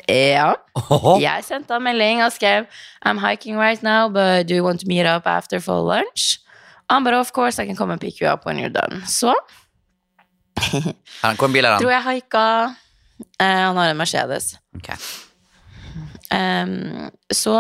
[0.07, 0.53] Ja.
[0.79, 1.17] Oho.
[1.19, 2.69] Jeg sendte han en melding og skrev
[3.03, 6.39] I'm hiking right now, but do you want to meet up after full lunch?
[6.93, 9.03] Han bare of course I can come and pick you up when you're done.
[9.09, 9.35] Så
[11.39, 11.83] Hvor bil er han?
[11.83, 12.47] Tror jeg haika.
[13.39, 14.55] Eh, han har en Mercedes.
[14.77, 14.91] Ok.
[16.35, 17.55] Um, så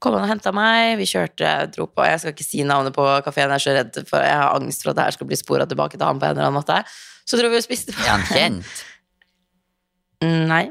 [0.00, 3.04] kom han og henta meg, vi kjørte, dro på Jeg skal ikke si navnet på
[3.26, 5.36] kafeen, jeg er så redd for Jeg har angst for at det her skal bli
[5.36, 6.78] spora tilbake til han på en eller annen måte.
[7.28, 8.86] Så dro vi og spiste Er han kjent?
[10.24, 10.64] Mm, Nei.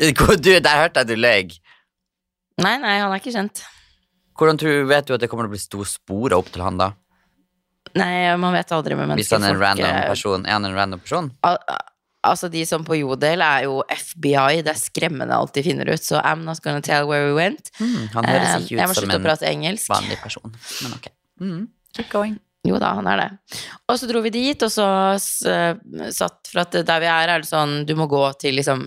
[0.00, 1.52] Du, der hørte jeg du løy.
[2.60, 3.62] Nei, nei, han er ikke kjent.
[4.36, 6.80] Hvordan tror, vet du at det kommer til å bli stor spora opp til han,
[6.80, 6.90] da?
[7.98, 10.44] Nei, man vet aldri med Hvis han er en random eh, person?
[10.46, 11.32] Er han en random person?
[11.46, 11.58] al
[12.26, 16.04] altså, de som på Jodel er jo FBI, det er skremmende alt de finner ut,
[16.04, 17.72] så I'm not gonna tell where we went.
[17.80, 21.10] Mm, han høres Ehm, ikke ut ut som en vanlig person, men ok.
[21.40, 21.66] Mm.
[21.96, 22.38] Keep going.
[22.68, 23.58] Jo da, han er det.
[23.88, 24.86] Og så dro vi dit, og så
[25.48, 28.84] eh, satt For at der vi er, er det sånn Du må gå til liksom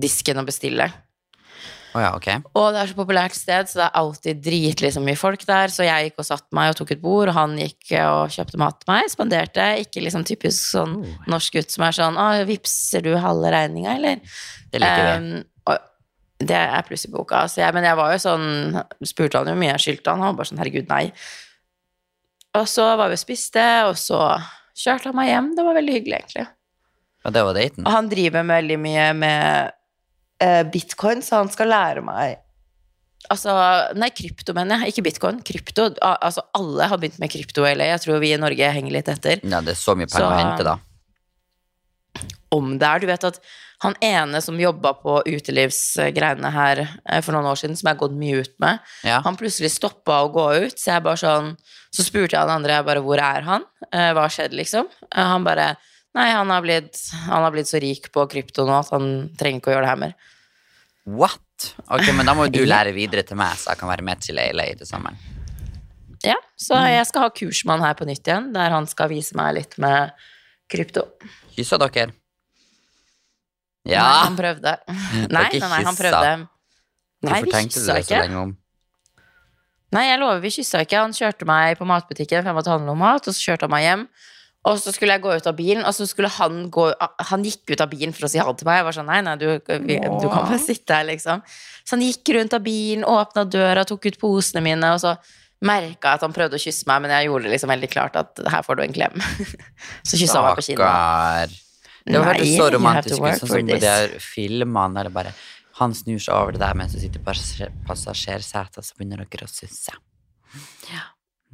[0.00, 0.86] disken og bestille.
[1.90, 2.38] Å ja, okay.
[2.54, 5.72] Og det er så populært sted, så det er alltid dritlig mye folk der.
[5.74, 8.60] Så jeg gikk og satte meg og tok et bord, og han gikk og kjøpte
[8.62, 9.10] mat til meg.
[9.10, 9.66] Spanderte.
[9.82, 11.06] Ikke liksom typisk sånn Oh.
[11.30, 14.20] norsk gutt som er sånn Å, vipser du halve regninga, eller?
[14.70, 15.10] Det liker.
[15.18, 17.44] Um, og det er pluss i boka.
[17.50, 18.46] Så jeg, men jeg var jo sånn
[19.06, 21.10] Spurte han jo mye jeg skyldte han, og han bare sånn herregud, nei.
[22.58, 24.22] Og så var vi og spiste, og så
[24.78, 25.52] kjørte han meg hjem.
[25.58, 26.46] Det var veldig hyggelig, egentlig.
[27.26, 27.84] Og det var daten?
[27.84, 29.76] Og han driver med veldig mye med
[30.40, 32.38] eh, bitcoin, så han skal lære meg
[33.30, 33.52] Altså,
[34.00, 34.94] nei, krypto, mener jeg.
[34.94, 35.42] Ikke bitcoin.
[35.44, 35.90] Krypto.
[36.02, 39.42] Altså, alle har begynt med krypto, eller jeg tror vi i Norge henger litt etter.
[39.44, 40.78] Ja, det er så mye penger å hente, da.
[42.50, 43.36] Om det er Du vet at
[43.84, 48.00] han ene som jobba på utelivsgreiene her eh, for noen år siden, som jeg har
[48.02, 49.20] gått mye ut med, Ja.
[49.24, 51.54] han plutselig stoppa å gå ut, så jeg bare sånn
[51.92, 53.64] Så spurte jeg han andre jeg bare hvor er han?
[53.92, 54.86] Eh, Hva skjedde, liksom?
[55.10, 55.76] Eh, Han bare
[56.18, 59.60] Nei, han har, blitt, han har blitt så rik på krypto nå at han trenger
[59.60, 60.14] ikke å gjøre det her mer.
[61.06, 61.68] What?
[61.86, 64.40] Ok, men da må du lære videre til meg, så jeg kan være med til
[64.40, 65.20] LA til sommeren.
[66.26, 69.08] Ja, så jeg skal ha kurs med han her på nytt igjen, der han skal
[69.12, 70.10] vise meg litt med
[70.70, 71.06] krypto.
[71.54, 72.10] Kyssa dere?
[73.88, 74.74] Nei, han prøvde.
[75.32, 76.32] Nei, nei, nei, han prøvde.
[77.20, 78.52] Nei, Hvorfor vi tenkte du det så lenge om?
[79.90, 81.00] Nei, jeg lover, vi kyssa ikke.
[81.02, 83.72] Han kjørte meg på matbutikken, for jeg måtte handle om mat, og så kjørte han
[83.72, 84.04] meg hjem.
[84.68, 86.90] Og så skulle jeg gå ut av bilen, og så skulle han gå
[87.30, 88.80] Han gikk ut av bilen for å si ha det til meg.
[88.82, 89.46] Jeg var sånn, nei, nei, du,
[89.86, 91.40] vi, du kan bare sitte her, liksom.
[91.80, 95.14] Så han gikk rundt av bilen, åpna døra, tok ut posene mine, og så
[95.64, 98.40] merka at han prøvde å kysse meg, men jeg gjorde det liksom veldig klart at
[98.52, 99.16] her får du en klem.
[100.08, 100.84] så kyssa han meg på kinnet.
[102.04, 105.32] Det hørtes så romantisk ut, sånn som på de filmene der det bare
[105.80, 109.24] Han snur seg over det der mens du sitter i passasjer- passasjersetet, og så begynner
[109.24, 109.96] dere å kysse.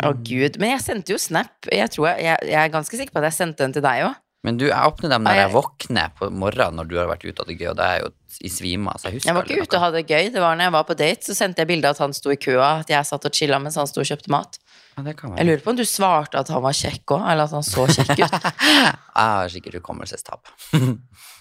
[0.05, 1.49] Å gud, Men jeg sendte jo snap.
[1.73, 4.03] Jeg, tror jeg, jeg, jeg er ganske sikker på at jeg sendte den til deg
[4.11, 4.15] òg.
[4.45, 7.25] Men du, jeg åpner dem når jeg jeg- våkner på morgenen når du har vært
[7.25, 8.11] ute og hatt det gøy, og det er jo
[8.45, 10.29] i svima, så jeg husker Jeg var ikke ute og hadde det gøy.
[10.37, 12.31] Det var når jeg var på date, så sendte jeg bilde av at han sto
[12.31, 14.59] i køa, at jeg satt og chilla mens han sto og kjøpte mat.
[14.97, 17.45] Ja, det kan Jeg lurer på om du svarte at han var kjekk òg, eller
[17.45, 18.37] at han så kjekk ut.
[18.73, 20.49] Jeg har sikkert hukommelsestap.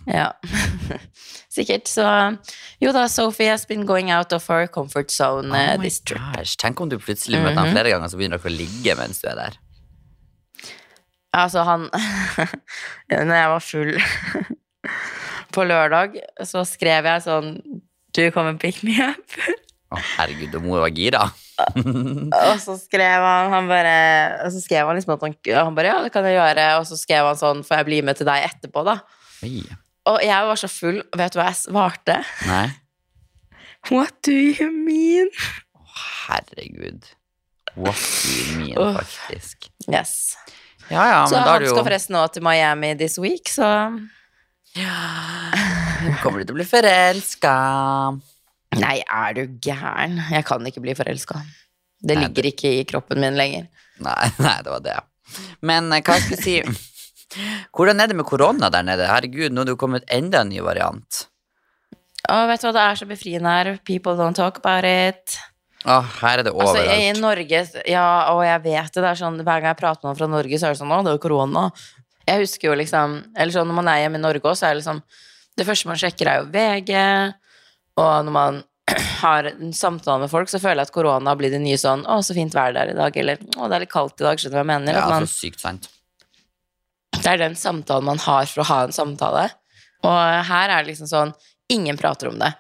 [0.06, 0.28] Ja,
[1.56, 1.88] sikkert.
[1.90, 2.04] Så
[2.84, 6.20] jo da, Sophie has been going out of her comfort zone Oh this trip.
[6.36, 6.54] gosh.
[6.62, 7.64] Tenk om du plutselig møter Mhm.
[7.64, 9.58] ham flere ganger, så begynner dere å ligge mens du er der.
[11.34, 11.90] Altså, han
[13.10, 13.98] Når jeg var full
[15.56, 17.56] på lørdag, så skrev jeg sånn
[18.14, 19.26] Do you come and pick me up?
[19.96, 21.24] Å, herregud, må jo være gira.
[22.52, 23.92] Og så skrev han, han bare
[24.44, 26.66] Og så skrev han liksom at han, han bare Ja, det kan jeg gjøre.
[26.82, 28.98] Og så skrev han sånn Får jeg bli med til deg etterpå, da?
[29.48, 29.62] Oi.
[30.12, 32.20] Og jeg var så full, og vet du hva jeg svarte?
[32.46, 32.66] Nei.
[33.94, 35.32] What do you mean?
[36.28, 37.08] Herregud.
[37.76, 39.00] What do you mean, Uff.
[39.00, 39.70] faktisk.
[39.88, 40.36] Yes.
[40.90, 43.90] Ja, ja, så han er skal forresten nå til Miami this week, så
[46.22, 47.56] Kommer du til å bli forelska?
[48.82, 50.18] Nei, er du gæren?
[50.32, 51.40] Jeg kan ikke bli forelska.
[52.06, 53.70] Det Nei, ligger ikke i kroppen min lenger.
[54.04, 54.98] Nei, nei, det var det.
[55.66, 56.58] Men eh, hva skal jeg si
[57.76, 59.08] Hvordan er det med korona der nede?
[59.10, 61.26] Herregud, nå er det jo kommet enda en ny variant.
[62.30, 63.72] Å, vet du hva det er så befriende her?
[63.86, 65.36] People don't talk about it.
[65.86, 66.80] Å, her er det overalt.
[66.82, 67.60] Altså, i Norge
[67.92, 69.02] Ja, og jeg vet det.
[69.04, 70.94] det er sånn, Hver gang jeg prater med noen fra Norge, så er det sånn
[70.96, 71.66] Å, det er jo korona.
[72.26, 74.74] Jeg husker jo liksom Eller sånn når man er hjemme i Norge også, så er
[74.74, 75.02] det liksom
[75.60, 76.96] Det første man sjekker, er jo VG.
[78.02, 78.62] Og når man
[79.24, 82.20] har en samtale med folk, så føler jeg at korona blir det nye sånn Å,
[82.26, 83.18] så fint vær det er i dag.
[83.18, 84.38] Eller Å, det er litt kaldt i dag.
[84.42, 85.00] Skjønner du hva jeg mener?
[85.00, 85.90] Ja, man, så sykt sant.
[87.16, 89.48] det er den samtalen man har for å ha en samtale.
[90.06, 91.34] Og her er det liksom sånn
[91.74, 92.52] Ingen prater om det.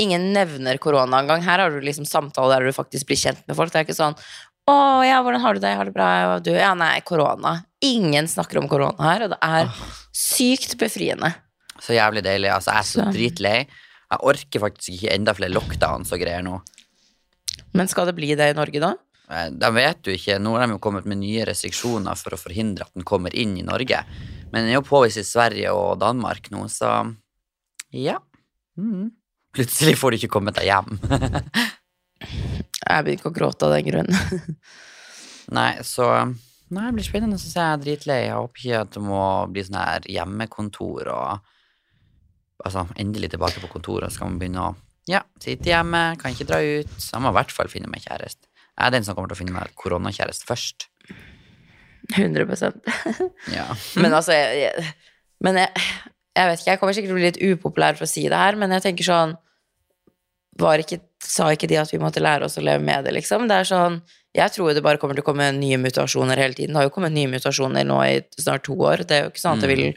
[0.00, 1.42] Ingen nevner korona engang.
[1.44, 3.68] Her har du liksom samtale der du faktisk blir kjent med folk.
[3.74, 4.16] Det er ikke sånn
[4.64, 5.68] 'Å ja, hvordan har du det?
[5.74, 7.66] Jeg har det bra.' Og du Ja, nei, korona.
[7.84, 9.68] Ingen snakker om korona her, og det er
[10.16, 11.34] sykt befriende.
[11.78, 12.48] Så jævlig deilig.
[12.48, 13.66] Altså, jeg er så Så- dritlei.
[14.10, 16.58] Jeg orker faktisk ikke enda flere lockdowns og greier nå.
[17.74, 18.94] Men skal det bli det i Norge da?
[19.50, 22.84] De vet jo ikke, Nå har de jo kommet med nye restriksjoner for å forhindre
[22.84, 24.02] at den kommer inn i Norge.
[24.52, 26.92] Men den er jo påvist i Sverige og Danmark nå, så
[27.94, 28.18] ja.
[28.76, 29.14] Mm.
[29.54, 30.98] Plutselig får du ikke kommet deg hjem.
[32.84, 34.10] Jeg begynner ikke å gråte av den grunn.
[35.56, 36.10] Nei, så
[36.74, 37.52] Nei, det blir spennende å se.
[37.54, 38.20] Jeg er dritlei.
[38.26, 41.50] Jeg håper ikke at det må bli sånn her hjemmekontor og
[42.64, 44.72] Altså, endelig tilbake på kontoret, så skal man begynne å
[45.10, 46.92] Ja, sitte hjemme, kan ikke dra ut.
[46.96, 48.46] Så jeg må i hvert fall finne meg kjæreste.
[48.74, 50.88] Jeg er den som kommer til å finne meg koronakjæreste først.
[52.14, 52.72] 100
[53.56, 53.66] Ja.
[53.96, 54.90] Men altså jeg, jeg,
[55.40, 55.84] Men jeg,
[56.36, 58.40] jeg vet ikke, jeg kommer sikkert til å bli litt upopulær for å si det
[58.40, 59.36] her, men jeg tenker sånn
[60.60, 63.46] var ikke, Sa ikke de at vi måtte lære oss å leve med det, liksom?
[63.48, 63.94] Det er sånn
[64.36, 66.74] Jeg tror det bare kommer til å komme nye mutasjoner hele tiden.
[66.74, 69.06] Det har jo kommet nye mutasjoner nå i snart to år.
[69.08, 69.96] Det er jo ikke sånn at det vil Jeg,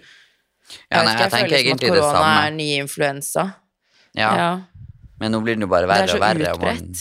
[0.92, 2.48] Ja, nei, jeg tenker føler liksom egentlig at det korona samme.
[2.48, 3.46] er ny influensa.
[4.18, 4.50] Ja, Ja.
[5.20, 6.54] men nå blir den jo bare Det er verre og verre.
[6.56, 6.94] Og man,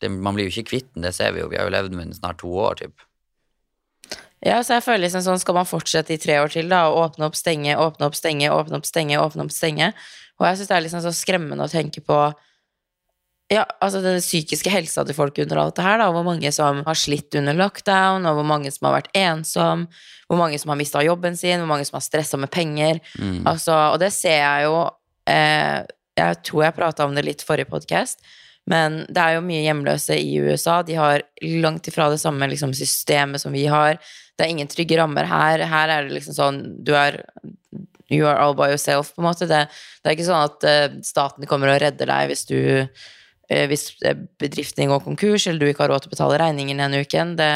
[0.00, 1.48] det, man blir jo ikke kvitt den, det ser vi jo.
[1.48, 2.94] Vi har jo levd med den snart to år, typ.
[4.44, 7.00] Ja, så jeg føler liksom sånn, skal man fortsette i tre år til, da, og
[7.10, 9.88] åpne opp, stenge, åpne opp, stenge, åpne opp, stenge, åpne opp, stenge.
[10.38, 12.18] Og jeg syns det er liksom så skremmende å tenke på
[13.48, 16.82] ja, altså den psykiske helsa til folk under alt det her, da, hvor mange som
[16.84, 19.86] har slitt under lockdown, og hvor mange som har vært ensom,
[20.28, 23.00] hvor mange som har mista jobben sin, hvor mange som har stressa med penger.
[23.16, 23.46] Mm.
[23.48, 24.82] Altså, og det ser jeg jo
[25.30, 25.80] eh,
[26.18, 28.20] Jeg tror jeg prata om det litt forrige podkast,
[28.68, 30.82] men det er jo mye hjemløse i USA.
[30.84, 31.24] De har
[31.62, 33.96] langt ifra det samme liksom, systemet som vi har.
[34.36, 35.62] Det er ingen trygge rammer her.
[35.70, 37.22] Her er det liksom sånn Du er
[38.10, 39.46] You are all by yourself, på en måte.
[39.48, 39.68] Det,
[40.02, 42.58] det er ikke sånn at eh, staten kommer og redder deg hvis du
[43.48, 47.00] hvis eh, bedriften går konkurs, eller du ikke har råd til å betale regningen denne
[47.04, 47.34] uken.
[47.38, 47.52] Det,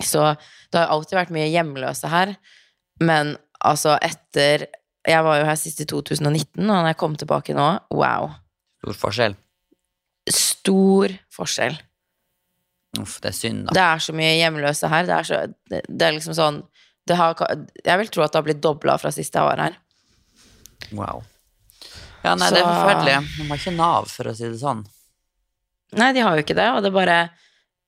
[0.00, 0.30] så
[0.72, 2.36] det har alltid vært mye hjemløse her.
[3.02, 4.68] Men altså, etter
[5.04, 8.30] Jeg var jo her sist i 2019, og når jeg kom tilbake nå, wow.
[8.80, 9.34] Stor forskjell.
[10.32, 11.76] Stor forskjell.
[13.02, 13.74] Uff, det er synd, da.
[13.76, 15.04] Det er så mye hjemløse her.
[15.04, 16.62] Det er, så, det, det er liksom sånn
[17.04, 17.36] det har,
[17.84, 19.76] Jeg vil tro at det har blitt dobla fra sist jeg var her.
[20.96, 21.20] Wow.
[22.24, 23.16] Ja, nei, det er forferdelig.
[23.36, 24.82] De har ikke Nav, for å si det sånn.
[25.94, 27.16] Nei, de har jo ikke det, og det er bare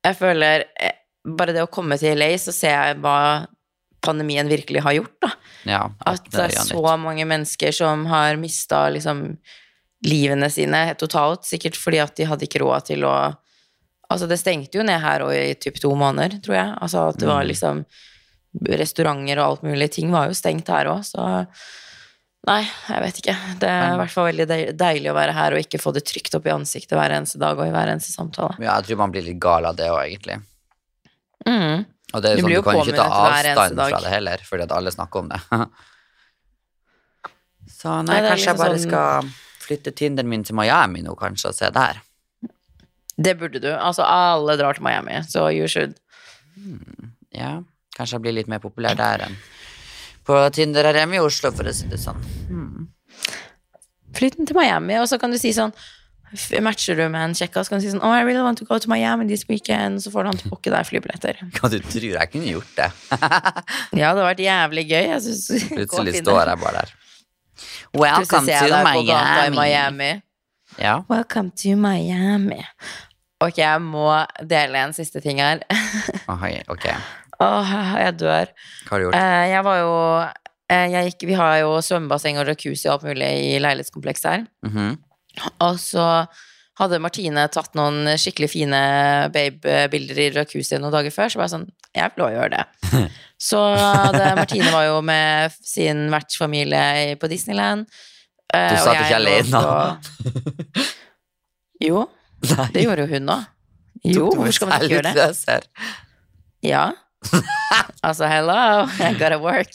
[0.07, 3.16] Jeg føler eh, Bare det å komme til LA, så ser jeg hva
[4.07, 5.31] pandemien virkelig har gjort, da.
[5.66, 7.01] Ja, At det er så litt.
[7.03, 9.25] mange mennesker som har mista liksom
[10.07, 13.16] livene sine totalt, sikkert fordi at de hadde ikke råd til å
[14.07, 16.75] Altså, det stengte jo ned her og i typ to måneder, tror jeg.
[16.79, 17.81] Altså at det var liksom
[18.70, 19.88] Restauranter og alt mulig.
[19.96, 21.25] Ting var jo stengt her òg, så
[22.46, 23.32] Nei, jeg vet ikke.
[23.59, 24.44] Det er i hvert fall veldig
[24.78, 27.59] deilig å være her og ikke få det trygt opp i ansiktet hver eneste dag
[27.59, 28.54] og i hver eneste samtale.
[28.62, 30.37] Ja, jeg tror man blir litt gal av det òg, egentlig.
[31.46, 31.82] Mm.
[32.14, 34.66] Og det er Du sånn, blir du kan ikke ta avstand fra det heller, fordi
[34.68, 35.40] at alle snakker om det.
[37.76, 39.35] Så nei, Nei, kanskje jeg liksom bare sånn- skal
[39.66, 41.98] flytte Tinderen min til Miami nå, kanskje, og se der.
[43.18, 43.72] Det burde du.
[43.74, 45.98] Altså, alle drar til Miami, så you should.
[47.35, 47.56] Ja,
[47.98, 49.37] kanskje jeg blir litt mer populær der enn
[50.26, 52.22] på Tinder her hjemme i Oslo, for å si det sånn.
[54.16, 55.74] Flytt den til Miami, og så kan du si sånn
[56.60, 58.66] Matcher du med en kjekkas, så kan du si sånn Oh, I really want to
[58.66, 60.02] go to Miami this weekend.
[60.02, 61.38] Så får du han til å booke deg flybilletter.
[61.56, 62.90] Hva du tror jeg kunne gjort det?
[63.96, 65.02] Ja, det hadde vært jævlig gøy.
[65.12, 66.94] Jeg synes, Plutselig står jeg bare der.
[67.96, 69.56] Welcome to Miami.
[69.56, 70.10] Miami.
[70.82, 72.60] Ja, Welcome to Miami.
[73.40, 74.10] Ok, jeg må
[74.48, 75.62] dele en siste ting her.
[76.32, 76.60] okay.
[76.72, 76.90] ok.
[77.42, 77.70] Åh,
[78.01, 78.51] jeg dør.
[78.87, 79.16] Hva har du gjort?
[79.18, 79.92] Eh, jeg var jo
[80.72, 84.46] eh, jeg gikk, Vi har jo svømmebasseng og jacuzzi og alt mulig i leilighetskomplekset her.
[84.66, 84.94] Mhm.
[85.61, 86.05] Og så
[86.81, 88.79] hadde Martine tatt noen skikkelig fine
[89.33, 92.66] babe-bilder i jacuzzi noen dager før, så var jeg sånn Jeg vil også gjøre det.
[93.46, 97.85] Så hadde, Martine var jo med sin vertsfamilie på Disneyland.
[98.53, 99.61] eh, Du satt ikke alene.
[99.61, 100.85] da?
[101.85, 102.07] Jo,
[102.57, 102.66] Nei.
[102.72, 103.44] det gjorde jo hun òg.
[104.07, 105.59] Jo, hvorfor skal man ikke gjøre det?
[106.64, 106.85] Ja.
[108.07, 109.72] altså, hello, I gotta work.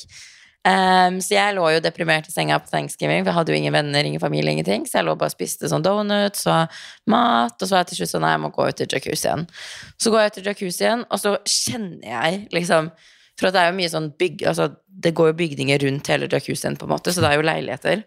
[0.61, 3.73] Um, så jeg lå jo deprimert i senga på thanksgiving, for jeg hadde jo ingen
[3.73, 4.85] venner, ingen familie, ingenting.
[4.85, 8.01] Så jeg lå bare og spiste sånn donuts og mat, og så var jeg til
[8.01, 9.47] slutt sånn Nei, jeg må gå ut til jacuzzien.
[9.97, 12.91] Så går jeg ut til jacuzzien, og så kjenner jeg liksom
[13.39, 14.43] For det er jo mye sånn bygg...
[14.51, 14.67] Altså,
[15.01, 18.03] det går jo bygninger rundt hele jacuzzien, på en måte, så det er jo leiligheter.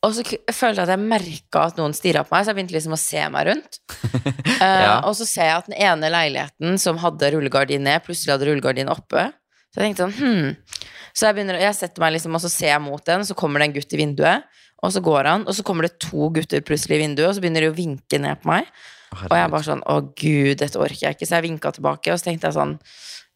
[0.00, 2.76] Og så følte jeg at jeg merka at noen stirra på meg, så jeg begynte
[2.76, 3.80] liksom å se meg rundt.
[4.62, 4.94] ja.
[4.96, 8.48] uh, Og så ser jeg at den ene leiligheten som hadde rullegardin ned, plutselig hadde
[8.48, 9.26] rullegardin oppe.
[9.70, 10.86] Så jeg tenkte sånn, hm.
[11.10, 13.60] Så jeg, begynner, jeg setter meg liksom, og så ser jeg mot den, så kommer
[13.60, 14.48] det en gutt i vinduet.
[14.80, 17.42] Og så går han, og så kommer det to gutter plutselig i vinduet, og så
[17.44, 18.70] begynner de å vinke ned på meg.
[19.10, 21.28] Og jeg bare sånn, å gud, dette orker jeg ikke.
[21.28, 22.76] Så jeg vinka tilbake, og så tenkte jeg sånn,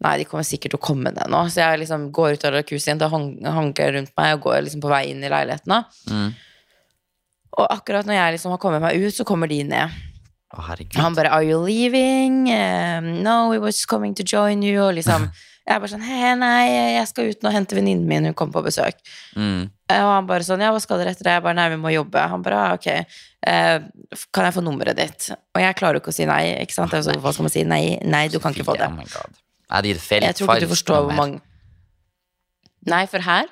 [0.07, 1.43] nei, de kommer sikkert til å komme ned nå.
[1.53, 4.93] Så jeg liksom går ut av hang- hanker jeg rundt meg, og går liksom på
[4.95, 5.83] vei inn i leiligheten da.
[6.09, 6.31] Mm.
[7.55, 9.91] Og akkurat når jeg liksom har kommet meg ut, så kommer de ned.
[10.55, 11.01] Herregud.
[11.03, 14.95] Han bare 'Are you leaving?' Um, 'No, we were just coming to join you.' Og
[14.95, 15.31] liksom
[15.67, 16.65] Jeg bare sånn 'Hei, nei,
[16.99, 19.01] jeg skal ut nå og hente venninnen min, hun kommer på besøk'.
[19.35, 19.71] Mm.
[19.89, 21.77] Eh, Og han bare sånn 'Ja, hva skal dere etter det?' Jeg bare 'Nei, vi
[21.81, 22.29] må jobbe'.
[22.29, 23.79] Han bare ah, 'Ok, uh,
[24.31, 26.93] kan jeg få nummeret ditt?' Og jeg klarer jo ikke å si nei, ikke sant?
[26.93, 27.65] Altså, hva skal man si?
[27.65, 28.87] Nei, nei, du kan ikke få det.
[28.91, 29.31] Oh
[30.29, 31.41] Jeg tror ikke du forstår hvor mange
[32.87, 33.49] Nei, for her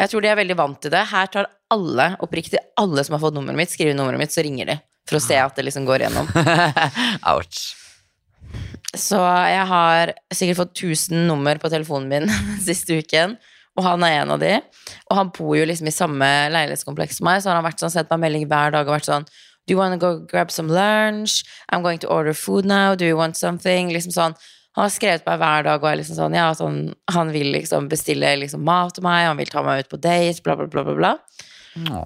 [0.00, 1.04] Jeg tror de er veldig vant til det.
[1.12, 4.72] Her tar alle, oppriktig alle som har fått nummeret mitt, skriver nummeret mitt, så ringer
[4.72, 4.78] de.
[5.08, 6.30] For å se at det liksom går gjennom.
[7.34, 7.62] Ouch.
[8.94, 9.18] Så
[9.50, 12.30] jeg har sikkert fått 1000 nummer på telefonen min
[12.68, 13.36] siste uken.
[13.74, 14.52] Og han er en av de.
[15.10, 17.94] Og han bor jo liksom i samme leilighetskompleks som meg, så har han vært sånn,
[17.94, 19.26] sett meg melding hver dag og vært sånn
[19.64, 21.42] Do you want to go grab some lunch?
[21.72, 22.94] I'm going to order food now.
[22.94, 23.88] Do you want something?
[23.94, 24.34] Liksom sånn.
[24.74, 26.78] Han har skrevet meg hver dag og er liksom sånn, ja, sånn,
[27.14, 30.42] han vil liksom bestille liksom mat til meg, han vil ta meg ut på date,
[30.42, 30.82] bla, bla, bla.
[30.88, 31.12] bla, bla.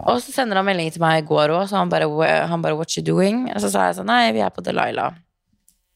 [0.09, 2.09] Og så sender han melding til meg i går òg, så han bare,
[2.49, 5.17] han bare 'What you doing?' Og så sa jeg sånn 'Nei, vi er på Delilah'.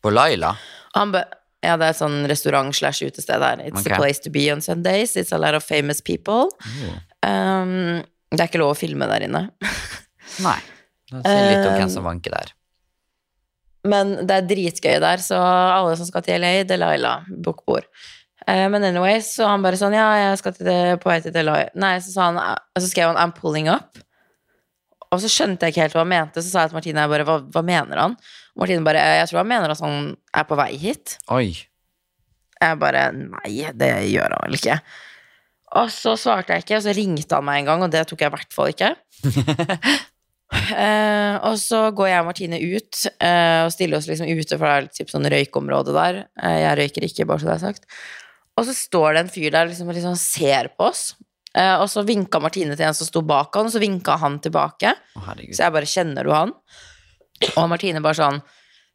[0.02, 0.56] På Laila?
[0.94, 1.24] Han be
[1.62, 3.61] ja, det er et sånn restaurant slash utested der.
[3.62, 3.94] It's okay.
[3.94, 5.14] a place to be on Sundays.
[5.14, 6.50] It's a lot of famous people.
[7.22, 8.02] Um,
[8.35, 9.44] det er ikke lov å filme der inne.
[10.46, 10.58] Nei.
[11.12, 12.50] Det sier litt om hvem som vanker der.
[13.88, 17.88] Men det er dritgøy der, så alle som skal til LA, Delilah, book bord.
[18.46, 21.34] Eh, men anyway, så han bare sånn Ja, jeg skal til det, på vei til
[21.34, 21.72] Delilah.
[21.78, 24.02] Nei, så, sa han, eh, så skrev han 'I'm pulling up'.
[25.12, 27.12] Og så skjønte jeg ikke helt hva han mente, så sa jeg til Martine jeg
[27.12, 28.14] bare, hva, hva mener han?
[28.54, 31.18] Og Martine bare Jeg tror han mener at han er på vei hit.
[31.28, 31.52] Oi.
[32.62, 34.78] Jeg bare Nei, det gjør han vel ikke.
[35.83, 38.20] Og så svarte jeg ikke, og så ringte han meg en gang, og det tok
[38.20, 38.94] jeg i hvert fall ikke.
[40.53, 44.67] Eh, og så går jeg og Martine ut uh, og stiller oss liksom ute, for
[44.67, 46.23] det er typ sånn røykeområde der.
[46.37, 47.87] Uh, jeg røyker ikke, bare så det er sagt.
[48.61, 51.13] Og så står det en fyr der liksom, og liksom ser på oss.
[51.53, 54.94] Og så vinka Martine til en som sto bak han, og så vinka han tilbake.
[55.21, 55.27] Oh.
[55.53, 56.55] Så jeg bare kjenner du han?
[57.50, 58.38] Og Martine bare sånn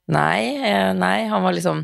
[0.10, 0.58] Nei,
[0.97, 1.28] nei.
[1.30, 1.84] Han var liksom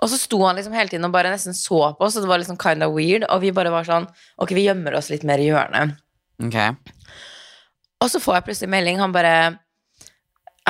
[0.00, 2.30] Og så sto han liksom hele tiden og bare nesten så på oss, og det
[2.32, 3.26] var liksom kind of weird.
[3.30, 4.08] Og vi bare var sånn
[4.42, 5.94] Ok, vi gjemmer oss litt mer i hjørnet.
[6.42, 6.58] Ok.
[8.00, 9.00] Og så får jeg plutselig melding.
[9.00, 9.34] Han bare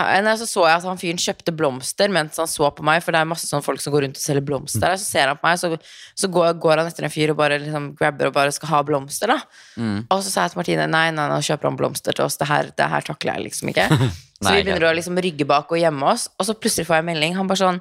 [0.00, 3.20] så så jeg at han fyren kjøpte blomster mens han så på meg, for det
[3.20, 4.88] er masse sånne folk som går rundt og selger blomster.
[4.88, 4.98] Mm.
[4.98, 5.76] Så ser han på meg, så,
[6.14, 8.82] så går, går han etter en fyr og bare liksom grabber og bare skal ha
[8.86, 9.34] blomster.
[9.76, 10.06] Mm.
[10.08, 12.38] Og så sa jeg til Martine nei, nei, nå kjøper han blomster til oss.
[12.40, 13.88] Det her, det her takler jeg liksom ikke.
[14.40, 16.96] Så Nei, vi begynner å liksom rygge bak og gjemme oss, og så plutselig får
[16.96, 17.34] jeg melding.
[17.36, 17.80] Han bare sånn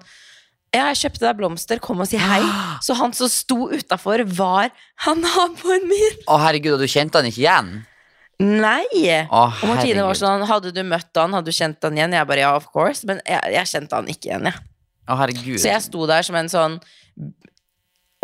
[0.75, 2.41] ja, jeg kjøpte deg blomster, kom og si hei.
[2.85, 4.73] Så han som sto utafor, var
[5.05, 6.19] han naboen min.
[6.27, 7.71] Å, herregud, og du kjente han ikke igjen?
[8.39, 8.87] Nei!
[9.27, 12.13] Å, Og Martine var sånn, hadde du møtt han, hadde du kjent han igjen?
[12.15, 13.03] Jeg bare, ja, of course.
[13.09, 14.61] Men jeg, jeg kjente han ikke igjen, jeg.
[15.09, 15.17] Å.
[15.57, 16.75] Så jeg sto der som en sånn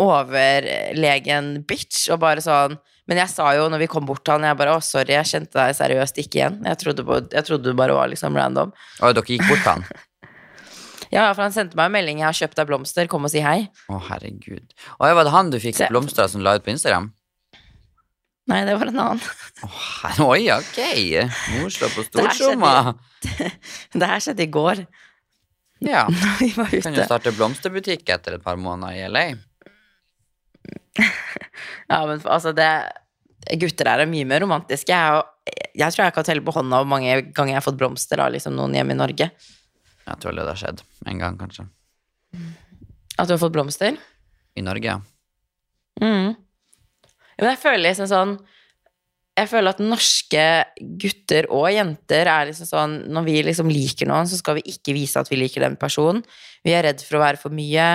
[0.00, 2.76] overlegen bitch, og bare sånn
[3.08, 5.28] Men jeg sa jo når vi kom bort til han, jeg bare, å, sorry, jeg
[5.30, 6.56] kjente deg seriøst ikke igjen.
[6.66, 8.72] Jeg trodde, på, jeg trodde du bare var liksom random.
[8.98, 9.86] Å, dere gikk bort til han?
[11.14, 13.38] Ja, for han sendte meg en melding, jeg har kjøpt deg blomster, kom og si
[13.38, 13.68] hei.
[13.94, 14.72] Å, herregud.
[14.98, 17.06] Og var det han du fikk blomster som la ut på Instagram?
[18.46, 19.22] Nei, det var en annen.
[19.66, 20.78] Oh, oi, ok.
[21.56, 23.50] Mor slår på Det.
[23.98, 24.84] Det her skjedde i går.
[25.82, 26.04] Ja.
[26.12, 29.26] Når vi var Kan jo starte blomsterbutikk etter et par måneder i LA.
[31.86, 32.66] Ja, men altså, det
[33.60, 34.90] Gutter her er mye mer romantiske.
[34.90, 37.78] Jeg, og, jeg tror jeg kan telle på hånda hvor mange ganger jeg har fått
[37.78, 39.28] blomster av liksom, noen hjemme i Norge.
[40.06, 41.68] Jeg tror det har skjedd en gang, kanskje.
[43.16, 43.94] At du har fått blomster.
[44.58, 44.98] I Norge, ja.
[46.02, 46.34] Mm.
[47.40, 48.36] Men jeg føler liksom sånn
[49.36, 50.44] Jeg føler at norske
[51.02, 54.94] gutter og jenter er liksom sånn Når vi liksom liker noen, så skal vi ikke
[54.96, 56.22] vise at vi liker den personen.
[56.64, 57.88] Vi er redd for å være for mye.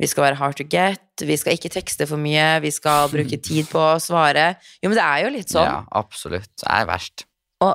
[0.00, 1.02] Vi skal være hard to get.
[1.20, 2.60] Vi skal ikke tekste for mye.
[2.64, 4.54] Vi skal bruke tid på å svare.
[4.80, 5.66] Jo, men det er jo litt sånn.
[5.66, 6.52] Ja, absolutt.
[6.62, 7.26] Det er verst.
[7.64, 7.74] Og,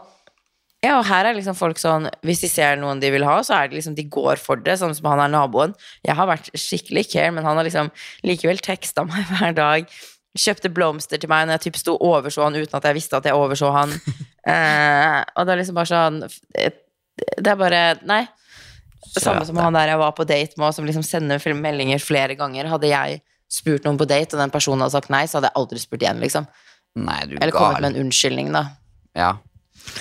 [0.84, 3.58] ja, og her er liksom folk sånn Hvis de ser noen de vil ha, så
[3.58, 5.76] er det liksom de går for det, sånn som han er naboen.
[6.08, 7.92] Jeg har vært skikkelig care, men han har liksom
[8.28, 9.92] likevel teksta meg hver dag.
[10.38, 13.18] Kjøpte blomster til meg når jeg typ sto og overså han uten at jeg visste
[13.18, 13.96] at jeg overså han.
[14.52, 18.26] eh, og det er liksom bare sånn Det er bare Nei.
[19.10, 22.36] Det samme som han der jeg var på date med, som liksom sender meldinger flere
[22.38, 22.70] ganger.
[22.70, 25.58] Hadde jeg spurt noen på date, og den personen hadde sagt nei, så hadde jeg
[25.58, 26.46] aldri spurt igjen, liksom.
[27.00, 27.86] Nei, du Eller kommet gal.
[27.86, 28.64] med en unnskyldning, da.
[29.18, 29.32] Ja.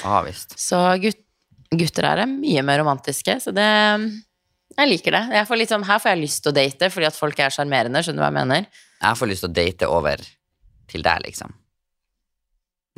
[0.04, 0.58] Ah, visst.
[0.60, 1.20] Så gut,
[1.72, 3.68] gutter her er mye mer romantiske, så det
[4.78, 5.22] Jeg liker det.
[5.34, 8.02] Jeg får sånn, her får jeg lyst til å date fordi at folk er sjarmerende,
[8.04, 8.66] skjønner du hva jeg mener?
[9.02, 10.22] Jeg får lyst til å date over
[10.90, 11.52] til deg, liksom.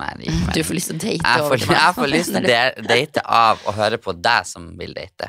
[0.00, 1.80] Nei, det gikk Du får lyst til å date Jeg over får, til meg.
[1.82, 5.28] jeg får lyst til å date av å høre på deg som vil date.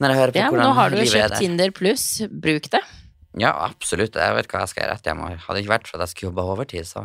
[0.00, 1.44] Når jeg hører på Ja, men hvordan nå har du jo livet er kjøpt der.
[1.44, 2.04] Tinder pluss,
[2.46, 2.80] bruk det.
[3.38, 4.16] Ja, absolutt.
[4.18, 5.28] Jeg vet hva jeg skal gjøre etter hjemme.
[5.44, 7.04] Hadde det ikke vært for at jeg skulle jobbe overtid, så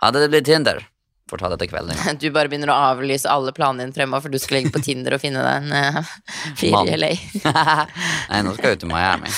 [0.00, 0.80] hadde det blitt Tinder.
[1.28, 1.98] Får ta det til kvelden.
[1.98, 2.14] ja.
[2.22, 5.18] Du bare begynner å avlyse alle planene dine fremover, for du skal legge på Tinder
[5.18, 6.14] og finne deg en uh,
[6.56, 6.88] fyr Mann.
[6.88, 7.12] i LA.
[7.44, 9.34] Nei, nå skal jeg ut til Miami.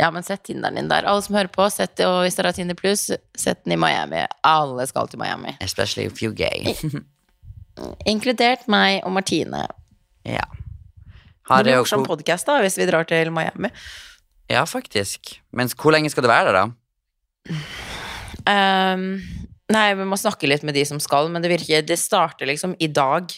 [0.00, 1.04] Ja, men sett Tinderen din der.
[1.04, 3.80] Alle som hører på, sett det, og hvis dere har Tinder pluss, sett den i
[3.80, 4.22] Miami.
[4.48, 5.52] Alle skal til Miami.
[5.60, 6.72] Especially if you gay.
[8.08, 9.66] Inkludert meg og Martine.
[10.38, 10.46] ja.
[10.46, 13.68] Det Har blir jeg morsom jo podkast da, hvis vi drar til Miami.
[14.50, 15.34] Ja, faktisk.
[15.52, 17.60] Men hvor lenge skal du være der, da?
[18.48, 19.04] Um,
[19.72, 22.72] nei, vi må snakke litt med de som skal, men det virker Det starter liksom
[22.80, 23.28] i dag.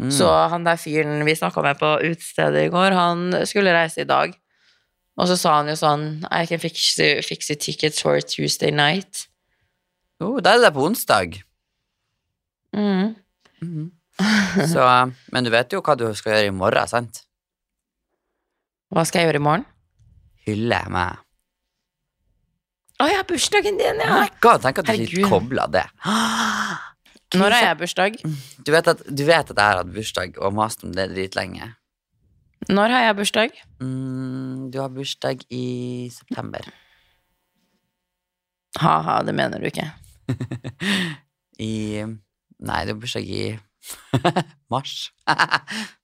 [0.00, 0.12] Mm.
[0.14, 4.08] Så han der fyren vi snakka med på utestedet i går, han skulle reise i
[4.08, 4.36] dag.
[5.20, 6.94] Og så sa han jo sånn I can fix
[7.26, 9.26] fix tickets for Tuesday night.
[10.20, 11.38] Oh, da er det på onsdag.
[12.76, 13.16] Mm.
[14.70, 14.84] Så,
[15.32, 17.22] men du vet jo hva du skal gjøre i morgen, sant?
[18.90, 19.66] Hva skal jeg gjøre i morgen?
[20.48, 21.20] Hylle meg.
[23.00, 24.16] Å ja, bursdagen din, Oh ja!
[24.26, 25.20] my god, tenk at du Herregud.
[25.22, 25.86] ikke kobla det.
[27.40, 28.16] Når har jeg bursdag?
[28.66, 31.70] Du vet at, du vet at jeg har hatt bursdag og mast om det dritlenge.
[32.68, 33.54] Når har jeg bursdag?
[33.80, 36.66] Mm, du har bursdag i september.
[38.78, 39.88] Ha-ha, det mener du ikke.
[41.70, 42.04] I
[42.60, 43.46] Nei, du har bursdag i
[44.72, 45.08] mars.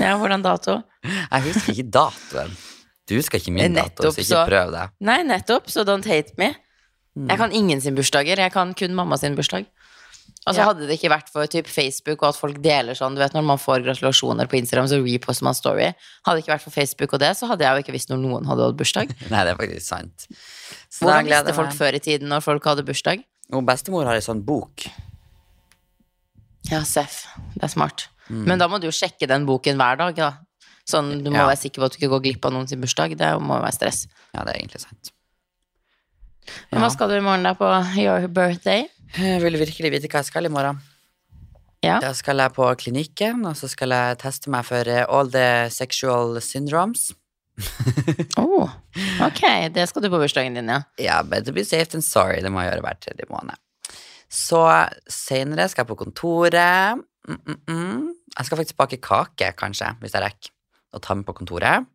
[0.00, 0.78] Ja, hvordan dato?
[1.04, 2.54] Jeg husker ikke datoen.
[3.04, 4.84] Du husker ikke min dato, så ikke prøv det.
[5.04, 6.54] Nei, nettopp, så don't hate me.
[7.12, 7.26] Mm.
[7.28, 9.66] Jeg kan ingen sin bursdager, jeg kan kun mamma sin bursdag.
[10.46, 10.64] Og så Ja.
[10.66, 13.44] hadde det ikke vært for typ Facebook og at folk deler sånn, du vet når
[13.44, 15.94] man får gratulasjoner på Instagram, så reposter man story.
[16.26, 18.18] Hadde det ikke vært for Facebook og det, så hadde jeg jo ikke visst når
[18.20, 19.08] noen hadde hatt bursdag.
[19.30, 20.26] Nei, det er faktisk sant.
[20.90, 23.24] Så Hvordan visste folk før i tiden når folk hadde bursdag?
[23.52, 24.84] Og bestemor har ei sånn bok.
[26.70, 28.06] Ja, Seff, det er smart.
[28.28, 30.30] Men da må du jo sjekke den boken hver dag, da.
[30.88, 31.46] Sånn, du må Ja.
[31.48, 33.16] være sikker på at du ikke går glipp av noen sin bursdag.
[33.16, 34.06] Det må være stress.
[34.34, 35.10] Ja, det er egentlig sant.
[36.70, 38.88] Men hva skal du i morgen da på your birthday?
[39.14, 40.80] Jeg vil virkelig vite hva jeg skal i morgen.
[41.84, 41.98] Ja.
[42.00, 45.68] Da skal jeg på klinikken, og så skal jeg teste meg for eh, all the
[45.74, 47.12] sexual syndromes.
[48.40, 48.66] Oh,
[49.22, 50.80] ok, det skal du på bursdagen din, ja.
[50.98, 52.40] Ja, better be safe than sorry.
[52.42, 53.60] Det må jeg gjøre hver tredje måned.
[54.26, 54.58] Så
[55.06, 56.98] senere skal jeg på kontoret,
[57.28, 58.08] mm, mm, mm.
[58.34, 60.50] Jeg skal faktisk bake kake, kanskje, hvis jeg rekker
[60.98, 61.86] å ta med på kontoret.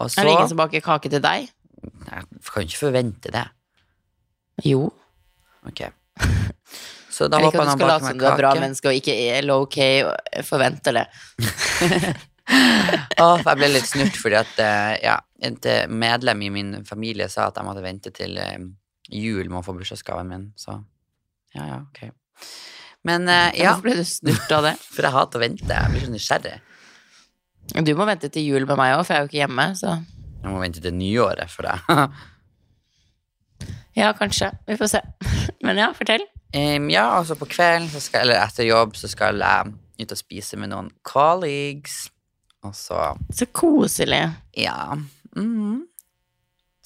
[0.00, 1.48] Så Er det ingen som baker kake til deg?
[1.80, 3.46] Jeg kan jo ikke forvente det.
[4.64, 4.90] Jo.
[5.68, 5.80] Ok.
[7.10, 8.36] Så da Jeg liker håper at jeg du han skal baker late som du er
[8.38, 10.14] bra menneske og ikke er low-key og
[10.46, 11.06] forventer det.
[13.20, 17.46] Åh, jeg ble litt snurt fordi at eh, ja, et medlem i min familie sa
[17.50, 18.56] at jeg måtte vente til eh,
[19.10, 20.78] jul med å få bursdagsgaven min, så
[21.54, 22.10] ja, ja, ok.
[23.06, 24.74] Men uh, ja, Hvorfor ble du snurt av det?
[24.94, 25.70] for jeg hater å vente.
[25.70, 26.56] Jeg blir så nysgjerrig.
[27.86, 29.66] Du må vente til jul med meg òg, for jeg er jo ikke hjemme.
[29.78, 32.06] Så Jeg må vente til nyåret for det.
[34.00, 34.50] Ja, kanskje.
[34.66, 35.02] Vi får se.
[35.66, 36.24] Men ja, fortell.
[36.56, 40.18] Um, ja, altså på kvelden, så skal, eller etter jobb, så skal jeg ut og
[40.18, 42.08] spise med noen colleagues.
[42.66, 44.24] Og så Så koselig.
[44.58, 44.96] Ja.
[45.36, 45.86] mhm.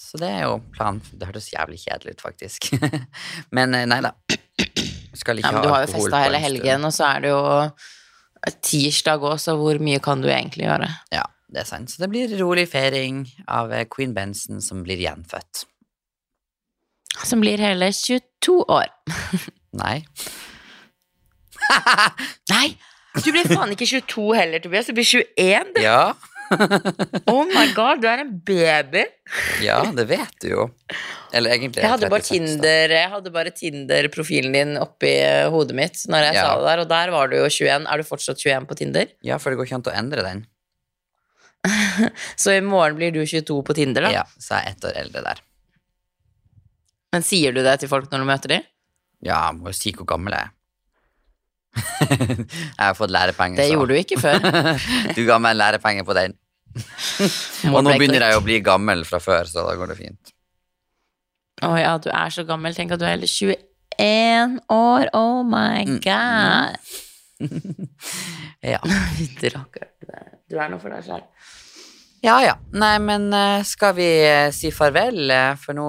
[0.05, 1.01] Så det er jo planen.
[1.11, 2.69] Det hørtes jævlig kjedelig ut, faktisk.
[3.57, 4.13] Men eh, nei da.
[5.15, 7.43] Skal ikke Ja, men du har jo festa hele helgen, og så er det jo
[8.67, 10.89] tirsdag òg, så hvor mye kan du egentlig gjøre?
[11.15, 11.23] Ja,
[11.55, 11.93] det er sant.
[11.93, 15.65] Så det blir rolig feiring av eh, Queen Benson som blir gjenfødt.
[17.23, 18.91] Som blir hele 22 år.
[19.83, 20.03] Nei.
[22.53, 22.67] Nei!
[23.23, 24.89] Du blir faen ikke 22 heller, Tobias.
[24.91, 25.77] Du blir 21.
[25.85, 26.15] Ja,
[27.33, 29.05] Oh my god, du er en baby.
[29.65, 30.67] ja, det vet du jo.
[31.35, 32.61] Eller egentlig Jeg hadde bare 36.
[32.61, 36.45] Tinder Tinder-profilen din oppi eh, hodet mitt når jeg Ja.
[36.45, 37.87] sa det der, og der var du jo 21.
[37.89, 39.09] Er du fortsatt 21 på Tinder?
[39.25, 40.45] Ja, for det går ikke an å endre den.
[42.37, 44.13] Så i morgen blir du 22 på Tinder, da?
[44.13, 45.41] Ja, så er jeg ett år eldre der.
[47.15, 48.67] Men sier du det til folk når du møter dem?
[49.25, 50.53] Ja, jeg må jo si hvor gammel jeg er.
[52.45, 54.39] jeg har fått lærepenger, Det gjorde du ikke før.
[55.17, 56.35] Du ga meg en lærepenge på den.
[57.75, 60.33] Og nå begynner jeg å bli gammel fra før, så da går det fint.
[61.65, 62.75] Å ja, du er så gammel.
[62.77, 65.11] Tenk at du er hele 21 år.
[65.15, 66.79] Oh my Mm, god.
[68.65, 68.81] Ja.
[69.19, 69.87] Fytti rakker.
[70.51, 71.23] Du er- noe for deg sjøl.
[72.25, 72.55] ja ja.
[72.73, 75.89] Nei, men eh, skal vi eh, si farvel, eh, for nå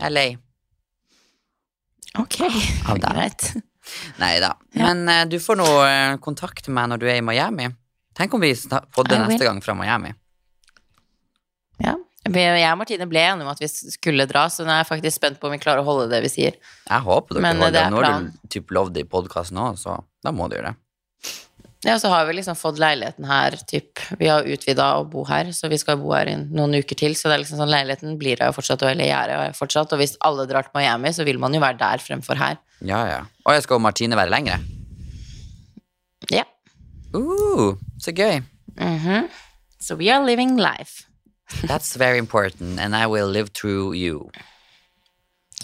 [0.00, 0.30] eh, lei.
[2.18, 3.02] Ok, deg.
[3.04, 3.50] greit.
[4.22, 4.54] Nei da.
[4.74, 7.68] Men eh, du får nå eh, kontakte meg når du er i Miami.
[8.18, 9.30] Tenk om vi sna- podder I will.
[9.34, 10.10] neste gang fra Miami.
[11.80, 11.94] Ja.
[12.28, 14.90] Vi- Jeg og Martine ble enige om at vi skulle dra, så nå er jeg
[14.90, 16.58] faktisk spent på om vi klarer å holde det vi sier.
[16.90, 17.86] Jeg håper dere Men, eh, holder det det.
[17.86, 18.32] er Nå har planen.
[18.42, 20.76] du typ lovd det i podkasten òg, så da må du gjøre det.
[21.82, 24.00] Ja, så har vi liksom fått leiligheten her, typ.
[24.18, 27.14] Vi har utvida å bo her, så vi skal bo her i noen uker til.
[27.16, 29.94] Så det er liksom sånn, leiligheten blir her jo fortsatt, eller jeg er fortsatt.
[29.96, 32.60] Og hvis alle drar til Miami, så vil man jo være der fremfor her.
[32.84, 33.22] Ja, ja.
[33.46, 34.58] Og jeg skal og Martine være lengre.
[36.28, 36.44] Ja.
[37.16, 38.42] Uh, så gøy.
[38.76, 39.30] Mhm.
[39.80, 41.06] So we are living life.
[41.64, 44.30] That's very important, and I will live through you.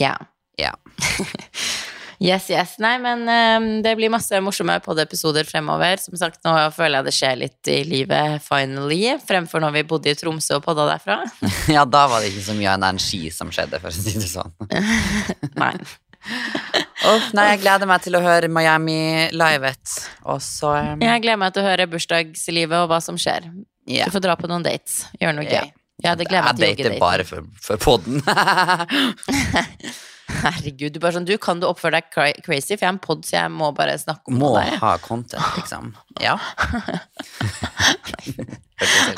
[0.00, 0.16] Ja.
[0.58, 0.72] Ja.
[2.22, 2.76] Yes, yes.
[2.80, 6.00] Nei, men um, det blir masse morsomme podiepisoder fremover.
[6.00, 10.12] Som sagt, nå føler jeg det skjer litt i livet finally, fremfor når vi bodde
[10.12, 11.20] i Tromsø og podda derfra.
[11.76, 14.52] ja, da var det ikke så mye energi som skjedde, for å si det sånn.
[15.62, 15.74] Nei.
[17.06, 19.94] oh, nei, jeg gleder meg til å høre Miami livet.
[20.26, 23.46] Og så um, Jeg gleder meg til å høre bursdagslivet og hva som skjer.
[23.86, 24.08] ja.
[24.08, 25.04] Du får dra på noen dates.
[25.20, 25.70] Gjøre noe gøy.
[26.04, 27.00] Ja, det gleder Jeg meg til dater joggedate.
[27.00, 28.20] bare for, for podden.
[30.26, 33.22] Herregud, du bare sånn, du kan du oppføre deg crazy, for jeg er en pod,
[33.28, 34.72] så jeg må bare snakke om Må deg.
[34.82, 35.92] ha content, liksom.
[36.26, 36.34] Ja.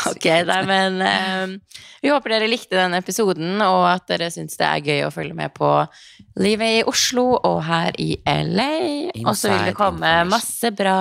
[0.06, 4.66] Ok, nei, men uh, vi håper dere likte denne episoden, og at dere syns det
[4.68, 5.66] er gøy å følge med på
[6.38, 8.68] livet i Oslo og her i LA.
[9.24, 10.94] Og så vil det komme masse bra.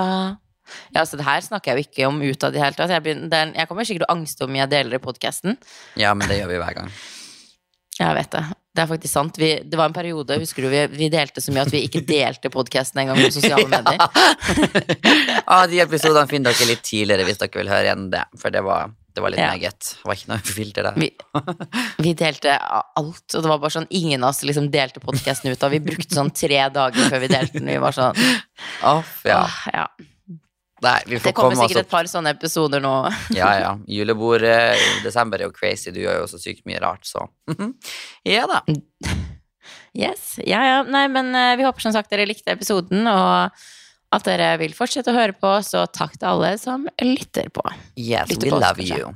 [0.92, 2.90] Ja, så det her snakker jeg jo ikke om utad i det hele tatt.
[2.92, 5.54] Jeg, begynner, er- jeg kommer sikkert til å angste om jeg deler det i podkasten.
[5.96, 6.90] Ja, men det gjør vi hver gang.
[7.98, 8.42] Jeg vet det.
[8.78, 9.38] Det er faktisk sant.
[9.42, 12.04] Vi, det var en periode, husker du, vi, vi delte så mye at vi ikke
[12.06, 13.98] delte podkasten engang på sosiale medier.
[15.50, 18.62] ah, de episodene finner dere litt tidligere hvis dere vil høre igjen det, for det
[18.62, 19.48] var, det var litt Ja.
[19.56, 19.88] meget.
[19.98, 21.00] Det var ikke noe filter der.
[21.02, 21.10] Vi,
[22.06, 25.66] vi delte alt, og det var bare sånn ingen av oss liksom delte podkasten ut
[25.66, 25.74] av.
[25.74, 27.72] Vi brukte sånn tre dager før vi delte den.
[27.74, 28.22] Vi var sånn
[28.94, 29.42] Off, ja.
[29.42, 29.88] Ah, ja.
[30.84, 32.92] Nei, vi får Det kommer komme sikkert et par sånne episoder nå.
[33.38, 33.72] Ja, ja.
[33.90, 34.58] Julebord i
[35.04, 35.90] desember er jo crazy.
[35.94, 37.26] Du gjør jo så sykt mye rart, så
[38.28, 38.62] Ja da.
[39.98, 40.82] Yes, ja, ja.
[40.86, 43.50] Nei, men eh, vi håper som sagt dere likte episoden, og
[44.14, 47.64] at dere vil fortsette å høre på, så takk til alle som lytter på.
[47.96, 49.00] Yes, lytter we på love kanskje.
[49.00, 49.14] you.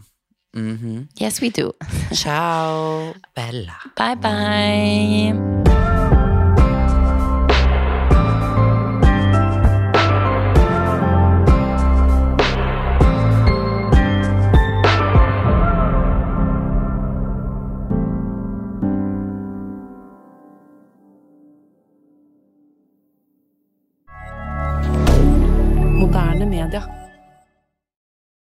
[0.57, 1.07] -hmm.
[1.21, 1.73] Yes, we do.
[2.13, 3.79] Ciao, Bella.
[3.97, 6.02] Bye, bye.